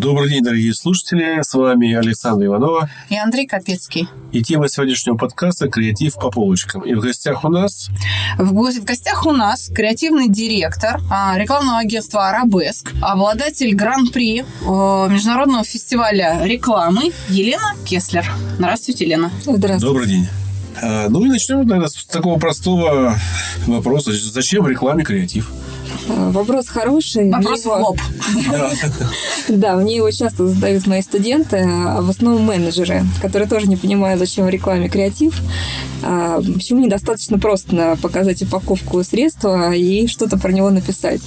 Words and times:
Добрый 0.00 0.30
день, 0.30 0.42
дорогие 0.42 0.72
слушатели. 0.72 1.42
С 1.42 1.52
вами 1.52 1.92
Александр 1.92 2.46
Иванова. 2.46 2.88
И 3.10 3.18
Андрей 3.18 3.46
Капецкий. 3.46 4.08
И 4.32 4.42
тема 4.42 4.66
сегодняшнего 4.66 5.18
подкаста 5.18 5.68
«Креатив 5.68 6.14
по 6.14 6.30
полочкам». 6.30 6.80
И 6.86 6.94
в 6.94 7.00
гостях 7.00 7.44
у 7.44 7.50
нас... 7.50 7.90
В, 8.38 8.50
го- 8.54 8.70
в 8.70 8.84
гостях 8.84 9.26
у 9.26 9.32
нас 9.32 9.68
креативный 9.68 10.30
директор 10.30 11.00
а, 11.10 11.36
рекламного 11.36 11.80
агентства 11.80 12.30
«Арабеск», 12.30 12.92
обладатель 13.02 13.74
гран-при 13.74 14.40
э, 14.40 14.42
Международного 15.10 15.64
фестиваля 15.64 16.40
рекламы 16.44 17.12
Елена 17.28 17.74
Кеслер. 17.84 18.24
Здравствуйте, 18.54 19.04
Елена. 19.04 19.30
Здравствуйте. 19.42 19.84
Добрый 19.84 20.06
день. 20.06 20.26
А, 20.82 21.10
Ну 21.10 21.26
и 21.26 21.28
начнем, 21.28 21.58
наверное, 21.66 21.88
с 21.88 22.06
такого 22.06 22.38
простого 22.38 23.18
вопроса. 23.66 24.12
Зачем 24.14 24.64
в 24.64 24.68
рекламе 24.68 25.04
креатив? 25.04 25.50
А, 26.08 26.30
Вопрос 26.30 26.68
хороший. 26.68 27.30
Вопрос 27.30 27.60
в 27.60 27.64
его- 27.66 27.76
лоб. 27.76 27.98
Да. 29.48 29.76
Мне 29.76 29.96
его 29.96 30.10
часто 30.10 30.46
задают 30.46 30.86
мои 30.86 31.02
студенты, 31.02 31.58
а 31.66 32.00
в 32.02 32.10
основном 32.10 32.42
менеджеры, 32.44 33.02
которые 33.20 33.48
тоже 33.48 33.66
не 33.66 33.76
понимают, 33.76 34.18
зачем 34.20 34.46
в 34.46 34.48
рекламе 34.48 34.88
креатив. 34.88 35.40
А, 36.02 36.40
Почему 36.40 36.80
недостаточно 36.84 37.38
просто 37.38 37.98
показать 38.00 38.42
упаковку 38.42 39.02
средства 39.02 39.72
и 39.72 40.06
что-то 40.06 40.38
про 40.38 40.52
него 40.52 40.70
написать. 40.70 41.20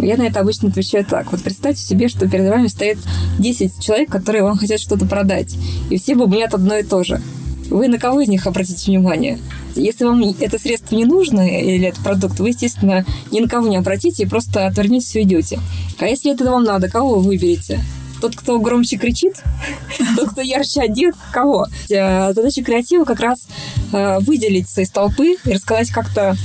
Я 0.00 0.16
на 0.16 0.22
это 0.22 0.40
обычно 0.40 0.68
отвечаю 0.68 1.04
так. 1.04 1.32
Вот 1.32 1.42
представьте 1.42 1.80
себе, 1.82 2.08
что 2.08 2.28
перед 2.28 2.48
вами 2.48 2.66
стоит 2.66 2.98
10 3.38 3.80
человек, 3.80 4.10
которые 4.10 4.42
вам 4.42 4.56
хотят 4.58 4.80
что-то 4.80 5.06
продать. 5.06 5.54
И 5.90 5.96
все 5.98 6.14
бубнят 6.14 6.52
одно 6.54 6.76
и 6.76 6.82
то 6.82 7.02
же. 7.04 7.20
Вы 7.70 7.88
на 7.88 7.98
кого 7.98 8.20
из 8.20 8.28
них 8.28 8.46
обратите 8.46 8.90
внимание? 8.90 9.38
Если 9.74 10.04
вам 10.04 10.22
это 10.40 10.58
средство 10.58 10.94
не 10.94 11.04
нужно 11.04 11.48
или 11.48 11.88
этот 11.88 12.02
продукт, 12.02 12.38
вы, 12.38 12.50
естественно, 12.50 13.04
ни 13.30 13.40
на 13.40 13.48
кого 13.48 13.66
не 13.68 13.76
обратите 13.76 14.22
и 14.22 14.26
просто 14.26 14.66
отвернетесь 14.66 15.14
и 15.16 15.20
уйдете. 15.20 15.58
А 15.98 16.06
если 16.06 16.32
это 16.32 16.44
вам 16.44 16.64
надо, 16.64 16.88
кого 16.88 17.16
вы 17.16 17.22
выберете? 17.22 17.80
Тот, 18.20 18.36
кто 18.36 18.58
громче 18.58 18.96
кричит? 18.96 19.42
Тот, 20.16 20.30
кто 20.30 20.40
ярче 20.40 20.80
одет? 20.80 21.14
Кого? 21.32 21.66
Э, 21.90 22.32
Задача 22.32 22.62
креатива 22.62 23.04
как 23.04 23.20
раз 23.20 23.46
э, 23.92 24.18
выделиться 24.20 24.80
из 24.80 24.90
толпы 24.90 25.36
и 25.44 25.52
рассказать 25.52 25.90
как-то 25.90 26.36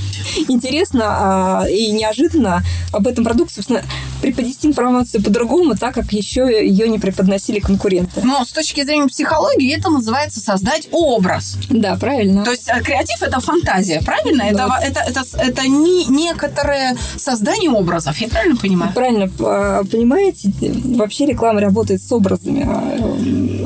интересно 0.47 1.03
а, 1.05 1.65
и 1.69 1.91
неожиданно 1.91 2.63
об 2.91 3.07
этом 3.07 3.23
продукте, 3.23 3.55
собственно, 3.55 3.83
преподнести 4.21 4.67
информацию 4.67 5.23
по-другому, 5.23 5.75
так 5.75 5.93
как 5.95 6.11
еще 6.13 6.41
ее 6.41 6.87
не 6.89 6.99
преподносили 6.99 7.59
конкуренты. 7.59 8.21
Но 8.23 8.43
с 8.45 8.51
точки 8.51 8.83
зрения 8.83 9.07
психологии 9.07 9.75
это 9.77 9.89
называется 9.89 10.39
создать 10.39 10.87
образ. 10.91 11.57
Да, 11.69 11.95
правильно. 11.95 12.43
То 12.43 12.51
есть 12.51 12.69
э, 12.69 12.81
креатив 12.81 13.21
это 13.21 13.39
фантазия, 13.39 14.01
правильно? 14.03 14.43
Это, 14.43 14.57
Да. 14.57 14.67
во- 14.67 14.79
это, 14.79 14.99
это, 15.01 15.21
это 15.37 15.67
не 15.67 16.05
некоторое 16.05 16.97
создание 17.17 17.69
образов. 17.71 18.17
Я 18.17 18.27
правильно 18.27 18.55
понимаю? 18.55 18.91
Правильно 18.93 19.29
а, 19.39 19.83
понимаете, 19.85 20.51
вообще 20.61 21.25
реклама 21.25 21.61
работает 21.61 22.01
с 22.01 22.11
образами. 22.11 22.67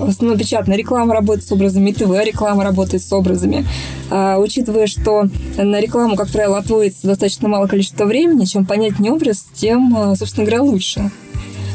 В 0.05 0.09
основном 0.09 0.37
печатная 0.37 0.77
реклама 0.77 1.13
работает 1.13 1.47
с 1.47 1.51
образами, 1.51 1.91
и 1.91 1.93
ТВ-реклама 1.93 2.63
работает 2.63 3.03
с 3.03 3.11
образами. 3.13 3.65
А, 4.09 4.37
Учитывая, 4.37 4.87
что 4.87 5.29
на 5.57 5.79
рекламу, 5.79 6.15
как 6.15 6.29
правило, 6.29 6.57
отводится 6.57 7.07
достаточно 7.07 7.47
мало 7.47 7.67
количества 7.67 8.05
времени, 8.05 8.45
чем 8.45 8.65
понятнее 8.65 9.13
образ, 9.13 9.45
тем, 9.53 9.95
а, 9.95 10.15
собственно 10.15 10.45
говоря, 10.45 10.63
лучше. 10.63 11.11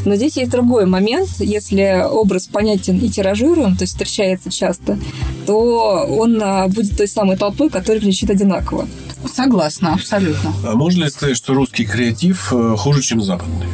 Но 0.04 0.14
здесь 0.14 0.36
есть 0.36 0.50
другой 0.50 0.86
момент. 0.86 1.28
Если 1.38 2.02
образ 2.08 2.46
понятен 2.46 2.98
и 2.98 3.08
тиражируем, 3.08 3.76
то 3.76 3.82
есть 3.82 3.92
встречается 3.92 4.50
часто, 4.50 4.98
то 5.46 6.06
он 6.08 6.40
а, 6.42 6.68
будет 6.68 6.96
той 6.96 7.08
самой 7.08 7.36
толпой, 7.36 7.68
которая 7.70 8.00
кричит 8.00 8.30
одинаково. 8.30 8.86
Согласна, 9.26 9.94
абсолютно. 9.94 10.52
А 10.64 10.74
можно 10.74 11.04
ли 11.04 11.10
сказать, 11.10 11.36
что 11.36 11.54
русский 11.54 11.84
креатив 11.84 12.52
э, 12.52 12.76
хуже, 12.76 13.02
чем 13.02 13.20
западный? 13.20 13.66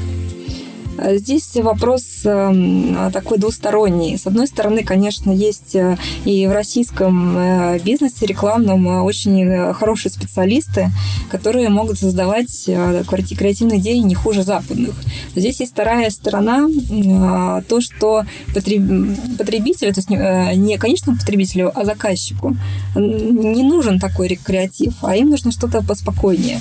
А 0.96 1.16
Здесь 1.16 1.54
вопрос 1.56 2.02
эм, 2.24 3.10
такой 3.12 3.38
двусторонний. 3.38 4.16
С 4.16 4.26
одной 4.26 4.46
стороны, 4.46 4.84
конечно, 4.84 5.30
есть 5.30 5.74
э, 5.74 5.96
и 6.24 6.46
в 6.46 6.52
российском 6.52 7.36
э, 7.36 7.78
бизнесе 7.80 8.26
рекламном 8.26 8.86
э, 8.88 9.00
очень 9.00 9.40
э, 9.42 9.72
хорошие 9.74 10.12
специалисты, 10.12 10.90
которые 11.30 11.68
могут 11.68 11.98
создавать 11.98 12.64
э, 12.68 13.02
креати- 13.06 13.34
креативные 13.36 13.80
идеи 13.80 13.96
не 13.98 14.14
хуже 14.14 14.42
западных. 14.44 14.94
Здесь 15.34 15.60
есть 15.60 15.72
вторая 15.72 16.10
сторона, 16.10 16.68
э, 16.68 17.62
то, 17.68 17.80
что 17.80 18.22
потреб- 18.54 19.36
потребителю, 19.36 19.92
то 19.92 19.98
есть 19.98 20.10
не- 20.10 20.16
э, 20.16 20.54
не 20.54 20.78
конечному 20.78 21.18
потребителю, 21.18 21.72
а 21.74 21.84
заказчику, 21.84 22.56
не 22.94 23.62
нужен 23.62 23.98
такой 23.98 24.28
ре- 24.28 24.36
креатив, 24.36 24.94
а 25.02 25.16
им 25.16 25.30
нужно 25.30 25.50
что-то 25.50 25.82
поспокойнее. 25.82 26.60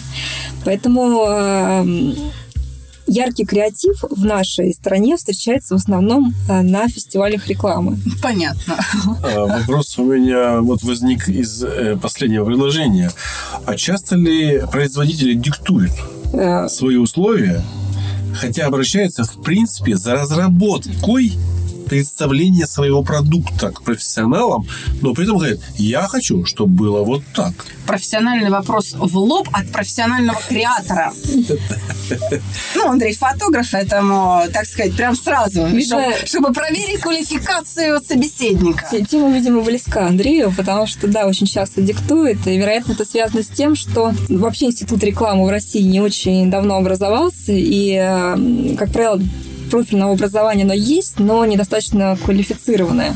Поэтому 0.66 1.24
эм, 1.28 2.16
яркий 3.08 3.46
креатив 3.46 4.04
в 4.10 4.26
нашей 4.26 4.74
стране 4.74 5.18
встречается 5.18 5.76
в 5.76 5.78
основном 5.78 6.34
э, 6.50 6.62
на 6.62 6.88
фестивалях 6.88 7.48
рекламы. 7.48 7.98
Понятно. 8.22 8.78
А, 9.24 9.60
Вопрос 9.60 9.98
у 9.98 10.06
меня 10.06 10.62
вот 10.62 10.84
возник 10.84 11.28
из 11.30 11.64
э, 11.64 11.98
последнего 12.02 12.46
предложения. 12.46 13.12
А 13.66 13.76
часто 13.76 14.16
ли 14.16 14.62
производители 14.72 15.34
диктуют 15.34 15.92
Э, 16.34 16.68
свои 16.68 16.96
условия, 16.96 17.62
хотя 18.36 18.66
обращаются, 18.66 19.24
в 19.24 19.44
принципе, 19.44 19.96
за 19.96 20.14
разработкой 20.14 21.34
представления 21.94 22.66
своего 22.66 23.04
продукта 23.04 23.70
к 23.72 23.84
профессионалам, 23.84 24.66
но 25.02 25.14
при 25.14 25.26
этом 25.26 25.38
говорят, 25.38 25.60
я 25.78 26.08
хочу, 26.08 26.44
чтобы 26.46 26.74
было 26.74 27.04
вот 27.04 27.22
так. 27.36 27.54
Профессиональный 27.86 28.50
вопрос 28.50 28.94
в 28.98 29.16
лоб 29.18 29.48
от 29.54 29.72
профессионального 29.72 30.40
креатора. 30.50 31.14
Ну, 32.76 32.90
Андрей 32.90 33.16
фотограф, 33.16 33.68
поэтому, 33.72 34.42
так 34.52 34.66
сказать, 34.66 34.96
прям 34.96 35.16
сразу, 35.16 35.68
чтобы 36.26 36.52
проверить 36.54 37.00
квалификацию 37.00 38.00
собеседника. 38.02 38.86
те- 38.92 39.04
Тема, 39.06 39.32
видимо, 39.34 39.62
близка 39.62 40.08
Андрею, 40.08 40.54
потому 40.56 40.86
что, 40.86 41.08
да, 41.08 41.26
очень 41.28 41.48
часто 41.48 41.82
диктует, 41.82 42.46
и, 42.46 42.58
вероятно, 42.58 42.92
это 42.94 43.06
связано 43.06 43.42
с 43.42 43.48
тем, 43.48 43.76
что 43.76 44.12
вообще 44.30 44.66
институт 44.66 45.04
рекламы 45.04 45.46
в 45.46 45.50
России 45.50 45.82
не 45.82 46.02
очень 46.02 46.52
давно 46.52 46.76
образовался, 46.78 47.54
и, 47.54 47.94
э, 47.96 48.76
как 48.78 48.92
правило, 48.92 49.22
профильного 49.74 50.14
образования 50.14 50.66
оно 50.66 50.76
есть, 50.76 51.18
но 51.18 51.44
недостаточно 51.46 52.16
квалифицированное. 52.24 53.16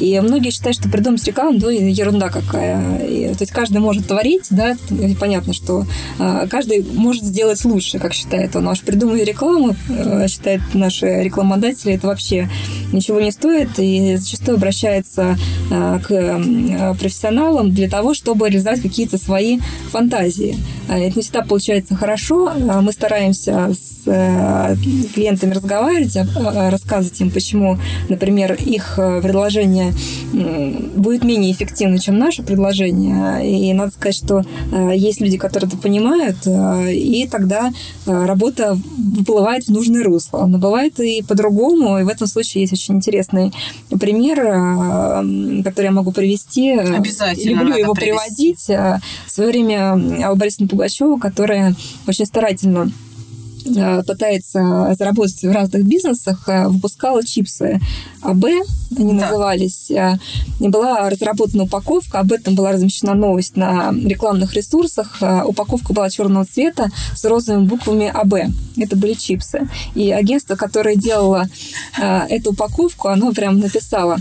И 0.00 0.18
многие 0.20 0.50
считают, 0.50 0.78
что 0.78 0.88
придумать 0.88 1.22
рекламу, 1.26 1.58
ну, 1.60 1.68
ерунда 1.68 2.30
какая. 2.30 3.06
И, 3.06 3.28
то 3.34 3.42
есть 3.42 3.52
каждый 3.52 3.82
может 3.82 4.06
творить, 4.06 4.46
да, 4.48 4.74
и 4.88 5.14
понятно, 5.14 5.52
что 5.52 5.84
э, 6.18 6.46
каждый 6.50 6.82
может 6.94 7.24
сделать 7.24 7.62
лучше, 7.66 7.98
как 7.98 8.14
считает 8.14 8.56
он. 8.56 8.66
А 8.68 8.72
уж 8.72 8.80
придумать 8.80 9.22
рекламу, 9.22 9.76
э, 9.90 10.28
считают 10.28 10.62
наши 10.72 11.22
рекламодатели, 11.22 11.92
это 11.92 12.06
вообще 12.06 12.48
ничего 12.92 13.20
не 13.20 13.30
стоит, 13.30 13.78
и 13.78 14.16
зачастую 14.16 14.56
обращается 14.56 15.38
э, 15.70 15.98
к 16.02 16.10
э, 16.10 16.94
профессионалам 16.98 17.70
для 17.70 17.88
того, 17.88 18.14
чтобы 18.14 18.48
реализовать 18.48 18.82
какие-то 18.82 19.18
свои 19.18 19.58
фантазии. 19.90 20.56
А 20.88 20.98
Это 20.98 21.16
не 21.16 21.22
всегда 21.22 21.42
получается 21.42 21.94
хорошо. 21.94 22.48
А 22.48 22.80
Мы 22.80 22.92
стараемся 22.92 23.72
с 23.72 24.02
э, 24.06 24.76
клиентами 25.14 25.52
разговаривать, 25.52 26.16
а, 26.16 26.70
рассказывать 26.70 27.20
им, 27.20 27.30
почему, 27.30 27.78
например, 28.08 28.54
их 28.54 28.98
предложение 29.22 29.92
будет 30.32 31.24
менее 31.24 31.52
эффективно, 31.52 31.98
чем 31.98 32.18
наше 32.18 32.42
предложение. 32.42 33.70
И 33.70 33.72
надо 33.72 33.92
сказать, 33.92 34.16
что 34.16 34.42
есть 34.92 35.20
люди, 35.20 35.36
которые 35.36 35.68
это 35.68 35.76
понимают, 35.76 36.36
и 36.46 37.28
тогда 37.30 37.72
работа 38.06 38.78
выплывает 38.96 39.64
в 39.64 39.70
нужное 39.70 40.04
русло. 40.04 40.46
Но 40.46 40.58
бывает 40.58 40.98
и 41.00 41.22
по-другому, 41.22 41.98
и 41.98 42.04
в 42.04 42.08
этом 42.08 42.26
случае 42.26 42.62
есть 42.62 42.72
очень 42.78 42.94
интересный 42.94 43.52
пример, 44.00 44.38
э, 44.40 45.62
который 45.62 45.86
я 45.86 45.90
могу 45.92 46.12
привести. 46.12 46.72
Обязательно 46.72 47.60
Люблю 47.60 47.76
его 47.76 47.94
привести. 47.94 48.54
приводить. 48.54 48.70
Э, 48.70 49.00
В 49.26 49.30
свое 49.30 49.50
время 49.50 50.24
Алла 50.24 50.34
Борисовна 50.36 50.68
Пугачева, 50.68 51.18
которая 51.18 51.74
очень 52.06 52.26
старательно 52.26 52.84
э, 52.86 53.07
пытается 54.06 54.94
заработать 54.98 55.42
в 55.42 55.50
разных 55.50 55.84
бизнесах, 55.84 56.48
э, 56.48 56.68
выпускала 56.68 57.24
чипсы 57.24 57.80
АБ, 58.22 58.44
они 58.96 59.14
Да. 59.14 59.26
назывались. 59.26 59.90
э, 59.90 60.18
И 60.60 60.68
была 60.68 61.08
разработана 61.08 61.64
упаковка, 61.64 62.20
об 62.20 62.32
этом 62.32 62.54
была 62.54 62.72
размещена 62.72 63.14
новость 63.14 63.56
на 63.56 63.92
рекламных 63.92 64.54
ресурсах. 64.54 65.18
Э, 65.20 65.42
Упаковка 65.44 65.92
была 65.92 66.10
черного 66.10 66.44
цвета 66.44 66.90
с 67.14 67.24
розовыми 67.24 67.66
буквами 67.66 68.08
АБ. 68.08 68.50
Это 68.76 68.96
были 68.96 69.14
чипсы. 69.14 69.68
И 69.94 70.10
агентство, 70.10 70.56
которое 70.56 70.96
делало 70.96 71.46
э, 72.00 72.20
эту 72.28 72.50
упаковку, 72.52 73.08
оно 73.08 73.32
прям 73.32 73.58
написало 73.60 74.16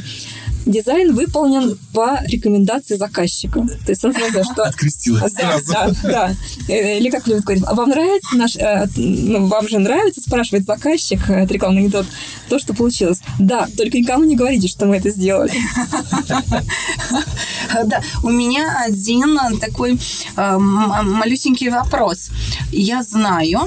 дизайн 0.68 1.14
выполнен 1.16 1.78
по 1.94 2.20
рекомендации 2.28 2.96
заказчика. 2.96 3.62
То 3.86 3.92
есть 3.92 4.04
он 4.06 4.14
сказал, 4.14 4.44
что... 4.44 4.64
Открестилась 4.64 5.34
Да, 5.34 5.60
сразу. 5.60 5.96
да, 6.04 6.10
да. 6.10 6.36
Э, 6.74 6.98
Или 6.98 7.10
как 7.10 7.28
любят 7.28 7.44
говорить, 7.44 7.64
а 7.66 7.74
вам 7.74 7.90
нравится 7.90 8.36
наш... 8.36 8.56
э, 8.56 8.88
ну, 8.96 9.48
вам 9.48 9.68
же 9.68 9.80
нравится, 9.80 10.22
спрашивает 10.22 10.66
заказчик, 10.66 11.30
э, 11.30 11.44
это 11.44 11.54
рекламный 11.54 11.82
анекдот, 11.82 12.06
то, 12.50 12.60
что 12.60 12.74
получилось. 12.74 13.22
Да, 13.40 13.68
только 13.78 13.98
никому 13.98 14.24
не 14.26 14.36
говорите, 14.36 14.68
что 14.68 14.86
мы 14.86 14.98
это 14.98 15.10
сделали. 15.10 15.54
Да, 17.86 18.02
у 18.24 18.30
меня 18.30 18.84
один 18.86 19.38
э, 19.38 19.58
такой 19.60 20.00
э, 20.36 20.58
малюсенький 20.58 21.70
вопрос. 21.70 22.30
Я 22.72 23.04
знаю, 23.04 23.62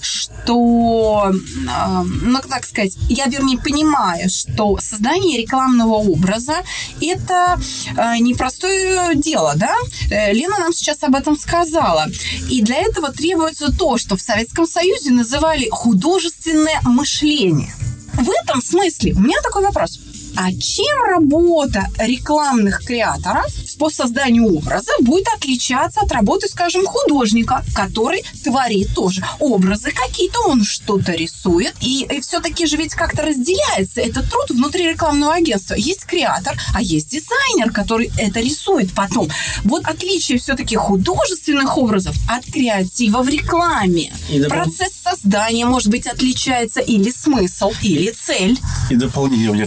что, 0.00 0.13
э, 0.52 2.02
ну, 2.22 2.38
так 2.48 2.64
сказать, 2.64 2.96
я, 3.08 3.26
вернее, 3.26 3.58
понимаю, 3.58 4.28
что 4.30 4.78
создание 4.80 5.38
рекламного 5.38 5.94
образа– 5.94 6.56
это 7.00 7.60
э, 7.96 8.18
непростое 8.18 9.14
дело, 9.14 9.52
да? 9.56 9.74
Э, 10.10 10.32
Лена 10.32 10.58
нам 10.58 10.72
сейчас 10.72 11.02
об 11.02 11.14
этом 11.14 11.36
сказала. 11.38 12.06
И 12.50 12.62
для 12.62 12.76
этого 12.76 13.12
требуется 13.12 13.72
то, 13.72 13.98
что 13.98 14.16
в 14.16 14.20
Советском 14.20 14.66
Союзе 14.66 15.10
называли 15.10 15.68
художественное 15.70 16.80
мышление. 16.82 17.74
В 18.14 18.30
этом 18.42 18.62
смысле 18.62 19.12
у 19.14 19.20
меня 19.20 19.40
такой 19.42 19.62
вопрос. 19.62 19.98
А 20.36 20.52
чем 20.52 20.96
работа 21.10 21.86
рекламных 21.98 22.84
креаторов 22.84 23.46
по 23.78 23.90
созданию 23.90 24.46
образа 24.56 24.92
будет 25.00 25.26
отличаться 25.36 26.00
от 26.00 26.12
работы, 26.12 26.48
скажем, 26.48 26.84
художника, 26.86 27.64
который 27.74 28.24
творит 28.42 28.94
тоже 28.94 29.22
образы 29.38 29.90
какие-то, 29.90 30.40
он 30.48 30.64
что-то 30.64 31.12
рисует. 31.12 31.74
И, 31.80 32.06
все-таки 32.20 32.66
же 32.66 32.76
ведь 32.76 32.94
как-то 32.94 33.22
разделяется 33.22 34.00
этот 34.00 34.30
труд 34.30 34.50
внутри 34.50 34.88
рекламного 34.90 35.34
агентства. 35.34 35.74
Есть 35.74 36.04
креатор, 36.04 36.56
а 36.74 36.82
есть 36.82 37.08
дизайнер, 37.10 37.70
который 37.72 38.10
это 38.18 38.40
рисует 38.40 38.92
потом. 38.92 39.28
Вот 39.64 39.86
отличие 39.86 40.38
все-таки 40.38 40.76
художественных 40.76 41.76
образов 41.78 42.16
от 42.28 42.44
креатива 42.44 43.22
в 43.22 43.28
рекламе. 43.28 44.12
И 44.30 44.38
допол- 44.40 44.48
Процесс 44.48 44.92
создания, 44.94 45.66
может 45.66 45.88
быть, 45.88 46.06
отличается 46.06 46.80
или 46.80 47.10
смысл, 47.10 47.72
или 47.82 48.10
цель. 48.10 48.58
И 48.90 48.96
дополнение 48.96 49.50
у 49.50 49.54
меня 49.54 49.66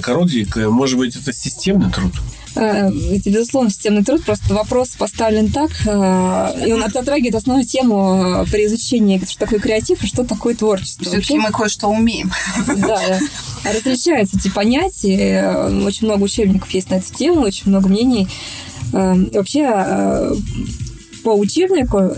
коротенькое. 0.58 0.70
Может 0.70 0.98
быть, 0.98 1.16
это 1.16 1.34
системный 1.34 1.92
труд? 1.92 2.14
Э, 2.56 2.90
Это, 2.90 3.30
безусловно, 3.30 3.70
системный 3.70 4.04
труд. 4.04 4.24
Просто 4.24 4.54
вопрос 4.54 4.90
поставлен 4.98 5.52
так, 5.52 5.72
э, 5.86 6.68
и 6.68 6.74
он 6.74 6.82
затрагивает 6.92 7.36
основную 7.36 7.66
тему 7.68 8.44
э, 8.44 8.46
при 8.52 8.66
изучении, 8.66 9.22
что 9.26 9.40
такое 9.40 9.60
креатив 9.60 10.04
и 10.04 10.08
что 10.08 10.24
такое 10.24 10.56
творчество. 10.56 11.04
Все-таки 11.04 11.34
Вообще, 11.36 11.48
мы 11.48 11.52
кое-что 11.58 11.88
умеем. 11.88 12.32
Да, 12.78 13.00
э, 13.08 13.20
различаются 13.74 14.38
эти 14.38 14.50
понятия. 14.50 15.42
э, 15.44 15.84
Очень 15.86 16.08
много 16.08 16.24
учебников 16.24 16.70
есть 16.72 16.90
на 16.90 16.96
эту 16.96 17.14
тему, 17.14 17.42
очень 17.42 17.70
много 17.70 17.90
мнений. 17.90 18.28
Э, 18.94 19.14
Вообще, 19.34 19.70
э, 19.74 20.36
по 21.28 21.32
учебнику 21.32 21.98
э, 21.98 22.14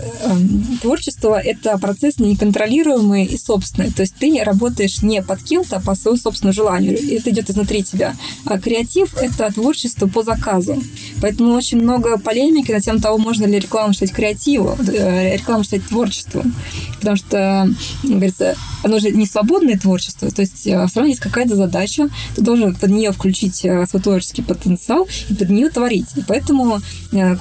творчество– 0.82 1.34
это 1.44 1.76
процесс 1.78 2.20
неконтролируемый 2.20 3.24
и 3.24 3.36
собственный. 3.36 3.90
То 3.90 4.02
есть 4.02 4.14
ты 4.14 4.40
работаешь 4.44 5.02
не 5.02 5.20
под 5.20 5.42
кем-то, 5.42 5.78
а 5.78 5.80
по 5.80 5.96
своему 5.96 6.16
собственному 6.16 6.54
желанию. 6.54 6.96
Это 7.18 7.30
идет 7.30 7.50
изнутри 7.50 7.82
тебя. 7.82 8.14
А 8.44 8.56
креатив– 8.60 9.16
это 9.20 9.52
творчество 9.52 10.06
по 10.06 10.22
заказу. 10.22 10.80
Поэтому 11.20 11.54
очень 11.54 11.78
много 11.78 12.18
полемики 12.18 12.70
на 12.70 12.80
тему 12.80 13.00
того, 13.00 13.18
можно 13.18 13.46
ли 13.46 13.58
рекламу 13.58 13.94
считать 13.94 14.12
креативом, 14.12 14.78
э, 14.80 15.34
рекламу 15.38 15.64
считать 15.64 15.88
творчеством. 15.88 16.54
Потому 17.00 17.16
что, 17.16 17.68
говорится, 18.02 18.54
оно 18.82 18.98
же 18.98 19.10
не 19.10 19.26
свободное 19.26 19.78
творчество. 19.78 20.30
То 20.30 20.42
есть 20.42 20.66
э, 20.66 20.86
все 20.86 21.00
равно 21.00 21.08
есть 21.08 21.20
какая-то 21.20 21.56
задача, 21.56 22.08
ты 22.34 22.42
должен 22.42 22.74
под 22.74 22.90
нее 22.90 23.12
включить 23.12 23.64
э, 23.64 23.86
свой 23.86 24.02
творческий 24.02 24.42
потенциал 24.42 25.08
и 25.28 25.34
под 25.34 25.50
нее 25.50 25.70
творить. 25.70 26.08
И 26.16 26.22
поэтому 26.26 26.80
э, 27.12 27.36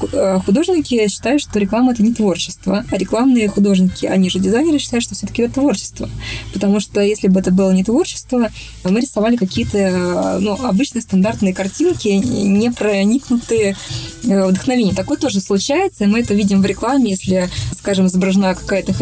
художники 0.45 1.07
считают, 1.07 1.41
что 1.41 1.59
реклама 1.59 1.93
это 1.93 2.03
не 2.03 2.13
творчество, 2.13 2.85
а 2.89 2.97
рекламные 2.97 3.47
художники, 3.47 4.05
они 4.05 4.29
же 4.29 4.39
дизайнеры 4.39 4.79
считают, 4.79 5.03
что 5.03 5.15
все-таки 5.15 5.43
это 5.43 5.55
творчество. 5.55 6.09
Потому 6.53 6.79
что 6.79 7.01
если 7.01 7.27
бы 7.27 7.39
это 7.39 7.51
было 7.51 7.71
не 7.71 7.83
творчество, 7.83 8.49
мы 8.83 9.01
рисовали 9.01 9.35
какие-то 9.35 10.39
ну, 10.39 10.53
обычные 10.65 11.01
стандартные 11.01 11.53
картинки, 11.53 12.07
не 12.07 12.71
проникнутые 12.71 13.75
вдохновением. 14.23 14.95
Такое 14.95 15.17
тоже 15.17 15.41
случается, 15.41 16.03
и 16.03 16.07
мы 16.07 16.19
это 16.19 16.33
видим 16.33 16.61
в 16.61 16.65
рекламе, 16.65 17.11
если, 17.11 17.49
скажем, 17.89 18.05
изображена 18.05 18.53
какая-то 18.53 18.93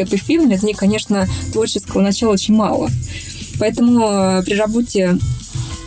в 0.56 0.63
ней, 0.63 0.74
конечно, 0.74 1.28
творческого 1.51 2.01
начала 2.01 2.31
очень 2.31 2.54
мало. 2.54 2.89
Поэтому 3.60 4.00
э, 4.00 4.44
при 4.45 4.56
работе 4.56 5.18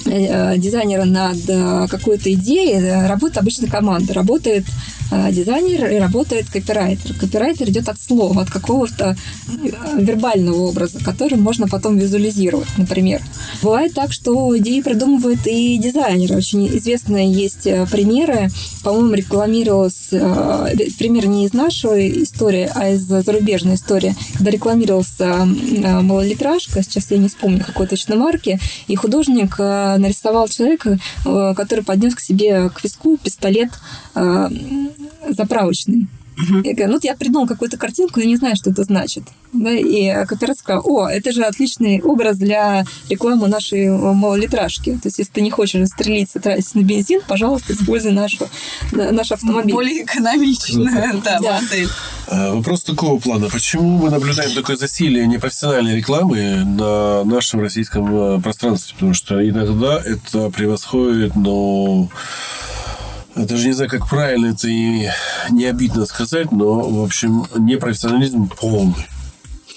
э, 0.05 0.59
дизайнера 0.59 1.05
над 1.05 1.39
э, 1.49 1.87
какой-то 1.89 2.31
идеей 2.35 2.75
э, 2.75 3.07
работает 3.07 3.39
обычно 3.39 3.69
команда. 3.69 4.13
Работает 4.13 4.67
э, 4.67 5.00
дизайнер 5.11 5.91
и 5.91 5.97
работает 5.97 6.49
копирайтер. 6.51 7.15
Копирайтер 7.15 7.69
идет 7.71 7.89
от 7.89 8.01
слова, 8.01 8.43
от 8.43 8.51
какого-то 8.51 9.17
э, 9.49 9.71
вербального 9.99 10.61
образа, 10.63 11.03
который 11.03 11.37
можно 11.37 11.67
потом 11.67 11.99
визуализировать, 11.99 12.69
например. 12.77 13.23
Бывает 13.63 13.95
так, 13.95 14.13
что 14.13 14.57
идеи 14.59 14.81
придумывает 14.81 15.47
и 15.47 15.79
дизайнер. 15.79 16.37
Очень 16.37 16.67
известные 16.69 17.33
есть 17.33 17.67
э, 17.67 17.87
примеры. 17.91 18.51
По-моему, 18.83 19.15
рекламировалась 19.15 20.09
э, 20.13 20.77
пример 20.99 21.27
не 21.27 21.47
из 21.47 21.53
нашей 21.53 22.23
истории, 22.23 22.71
а 22.75 22.91
из 22.91 23.03
зарубежной 23.03 23.75
истории, 23.75 24.15
когда 24.35 24.51
рекламировался 24.51 25.47
малолитражка, 26.03 26.83
сейчас 26.83 27.11
я 27.11 27.19
не 27.19 27.29
вспомню 27.29 27.65
какой 27.65 27.87
точно 27.87 28.17
марки, 28.17 28.59
и 28.87 28.95
художник 28.95 29.59
нарисовал 29.59 30.49
человека, 30.49 30.99
который 31.25 31.85
поднес 31.85 32.15
к 32.15 32.21
себе 32.21 32.71
к 32.71 32.83
виску 32.83 33.17
пистолет 33.17 33.71
э, 35.23 35.33
заправочный. 35.33 36.07
Я 36.65 36.73
говорю, 36.73 36.87
ну, 36.87 36.93
вот 36.95 37.05
я 37.05 37.15
придумал 37.17 37.47
какую-то 37.47 37.77
картинку, 37.77 38.19
но 38.19 38.25
не 38.25 38.37
знаю, 38.37 38.57
что 38.57 38.71
это 38.71 38.83
значит. 38.85 39.25
Да, 39.53 39.73
и 39.73 40.25
копирайтер 40.25 40.55
сказал, 40.59 40.83
о, 40.87 41.07
это 41.07 41.33
же 41.33 41.43
отличный 41.43 42.01
образ 42.01 42.39
для 42.39 42.87
рекламы 43.11 43.47
нашей 43.49 43.91
малолитражки. 43.91 44.93
То 44.93 45.09
есть, 45.09 45.19
если 45.19 45.33
ты 45.33 45.41
не 45.43 45.51
хочешь 45.51 45.81
застрелиться, 45.81 46.41
тратить 46.41 46.75
на 46.75 46.81
бензин, 46.81 47.21
пожалуйста, 47.29 47.75
используй 47.75 48.13
нашу, 48.13 48.49
на- 48.93 49.11
наш 49.13 49.33
автомобиль. 49.33 49.75
Более 49.75 50.05
экономичная, 50.05 51.21
да, 51.25 51.41
Да. 51.41 51.61
модель. 51.61 51.89
А, 52.29 52.55
Вопрос 52.55 52.85
такого 52.85 53.19
плана. 53.21 53.51
Почему 53.51 53.99
мы 53.99 54.09
наблюдаем 54.11 54.55
такое 54.55 54.77
засилие 54.77 55.27
непрофессиональной 55.27 55.97
рекламы 55.97 56.65
на 56.65 57.23
нашем 57.25 57.61
российском 57.61 58.37
э, 58.37 58.41
пространстве? 58.41 58.95
Потому 58.95 59.13
что 59.13 59.47
иногда 59.47 60.01
это 60.03 60.49
превосходит, 60.49 61.37
но... 61.37 62.09
Я 63.41 63.47
даже 63.47 63.69
не 63.69 63.73
знаю, 63.73 63.91
как 63.91 64.07
правильно 64.07 64.49
это 64.49 64.69
и 64.69 65.09
не 65.51 65.65
обидно 65.65 66.05
сказать, 66.05 66.53
но, 66.53 66.81
в 66.81 67.03
общем, 67.03 67.47
непрофессионализм 67.57 68.49
полный. 68.49 69.07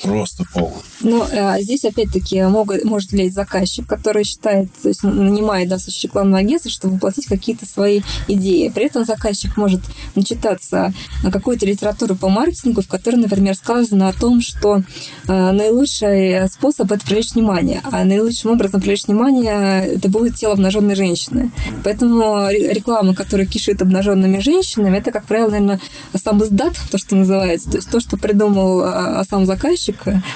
Просто 0.04 0.44
полный. 0.54 0.76
Но 1.02 1.26
э, 1.30 1.62
здесь, 1.62 1.86
опять-таки, 1.86 2.42
могут, 2.44 2.84
может 2.84 3.12
влиять 3.12 3.34
заказчик, 3.34 3.88
который 3.88 4.24
считает, 4.24 4.70
то 4.82 4.90
есть 4.90 5.04
нанимает 5.04 5.70
достаточно 5.70 6.08
рекламное 6.08 6.42
агентство, 6.42 6.70
чтобы 6.70 6.96
воплотить 6.96 7.26
какие-то 7.26 7.66
свои 7.66 8.02
идеи. 8.28 8.69
При 8.69 8.86
этом 8.86 9.06
заказчик 9.06 9.56
может 9.57 9.81
начитаться 10.16 10.94
на 11.24 11.31
какую-то 11.31 11.66
литературу 11.66 12.16
по 12.16 12.30
маркетингу, 12.30 12.81
в 12.81 12.88
которой, 12.88 13.16
например, 13.16 13.56
сказано 13.56 14.10
о 14.10 14.14
том, 14.14 14.42
что 14.42 14.81
э, 15.28 15.52
наилучший 15.52 16.50
способ– 16.50 16.92
это 16.92 17.06
привлечь 17.06 17.33
внимание, 17.33 17.81
а 17.83 18.04
наилучшим 18.04 18.52
образом 18.52 18.81
привлечь 18.81 19.06
внимание– 19.07 19.86
это 19.95 20.10
будет 20.10 20.36
тело 20.36 20.54
обнаженной 20.54 20.95
женщины. 20.95 21.52
Поэтому 21.83 22.48
ре- 22.48 22.74
реклама, 22.74 23.16
которая 23.16 23.48
кишит 23.48 23.81
обнаженными 23.81 24.40
женщинами, 24.40 24.98
это, 24.98 25.12
как 25.12 25.26
правило, 25.26 25.50
наверное, 25.50 25.80
сам 26.14 26.44
издат, 26.44 26.74
то, 26.92 26.98
что 26.98 27.16
называется, 27.16 27.69
то 27.72 27.78
есть 27.78 27.90
то, 27.90 28.00
что 28.00 28.18
придумал 28.18 28.81
а, 28.81 29.24
сам 29.30 29.45
заказчик 29.45 29.93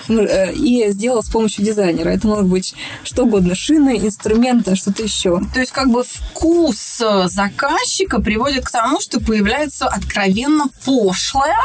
ну, 0.08 0.22
э, 0.22 0.54
и 0.54 0.90
сделал 0.92 1.24
с 1.24 1.30
помощью 1.30 1.66
дизайнера. 1.66 2.10
Это 2.10 2.28
может 2.28 2.46
быть 2.46 2.76
что 3.04 3.24
угодно, 3.24 3.56
шины, 3.56 3.98
инструменты, 3.98 4.76
что-то 4.76 5.04
еще. 5.04 5.42
То 5.54 5.60
есть 5.60 5.72
как 5.72 5.90
бы 5.90 6.04
вкус 6.04 7.02
э, 7.02 7.28
заказчика 7.28 8.22
приводит 8.22 8.66
к 8.66 8.72
тому, 8.72 9.02
что 9.02 9.20
появляется 9.20 9.88
откровенно 9.88 10.66
пошлая 10.86 11.58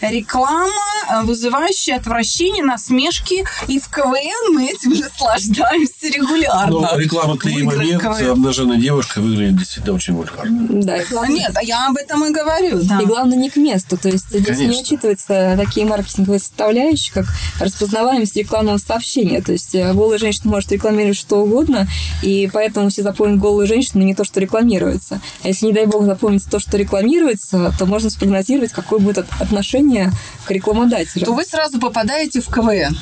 реклама, 0.00 0.70
э, 1.10 1.22
вызывающая 1.22 1.96
отвращение, 1.96 2.64
насмешки. 2.64 3.44
И 3.68 3.78
в 3.78 3.88
КВН 3.88 4.54
мы 4.54 4.66
этим 4.66 4.90
наслаждаемся 4.90 6.08
регулярно. 6.08 6.80
Но 6.80 6.98
реклама 6.98 7.36
«Клей 7.36 7.62
момент» 7.62 8.02
КВН. 8.02 8.30
обнаженной 8.30 8.78
девушкой 8.78 9.22
выглядит 9.22 9.56
действительно 9.56 9.94
очень 9.94 10.14
вульгарно. 10.14 10.66
Да, 10.82 10.98
главное, 11.10 11.36
Нет, 11.36 11.52
а 11.54 11.62
я 11.62 11.88
об 11.88 11.96
этом 11.96 12.24
и 12.24 12.30
говорю. 12.30 12.80
Да. 12.82 13.00
и 13.00 13.06
главное 13.06 13.36
не 13.36 13.50
к 13.50 13.56
месту. 13.56 13.96
То 13.96 14.08
есть 14.08 14.28
здесь 14.28 14.58
не 14.58 14.66
Конечно. 14.66 14.82
учитываются 14.82 15.54
такие 15.56 15.86
маркетинговые 15.86 16.40
составляющие, 16.40 17.12
как 17.24 17.34
распознаваемость 17.60 18.36
рекламного 18.36 18.78
сообщения. 18.78 19.40
То 19.40 19.52
есть 19.52 19.74
э, 19.74 19.92
голая 19.92 20.18
женщина 20.18 20.50
может 20.50 20.70
рекламировать 20.72 21.16
что 21.16 21.36
угодно, 21.42 21.88
и 22.22 22.48
поэтому 22.52 22.88
все 22.88 23.02
запомнят 23.02 23.38
голую 23.38 23.66
женщину, 23.66 24.02
не 24.02 24.14
то, 24.14 24.24
что 24.24 24.40
рекламируется. 24.40 25.20
А 25.42 25.48
если, 25.48 25.66
не 25.66 25.72
дай 25.72 25.86
бог, 25.86 26.04
запомнить 26.04 26.44
то, 26.50 26.58
что 26.58 26.76
рекламируется, 26.76 27.74
то 27.78 27.86
можно 27.86 28.10
спрогнозировать, 28.10 28.72
какое 28.72 28.98
будет 28.98 29.26
отношение 29.40 30.12
к 30.44 30.50
рекламодателю. 30.50 31.24
То 31.24 31.32
вы 31.32 31.44
сразу 31.44 31.78
попадаете 31.78 32.40
в 32.40 32.48
КВН. 32.48 32.96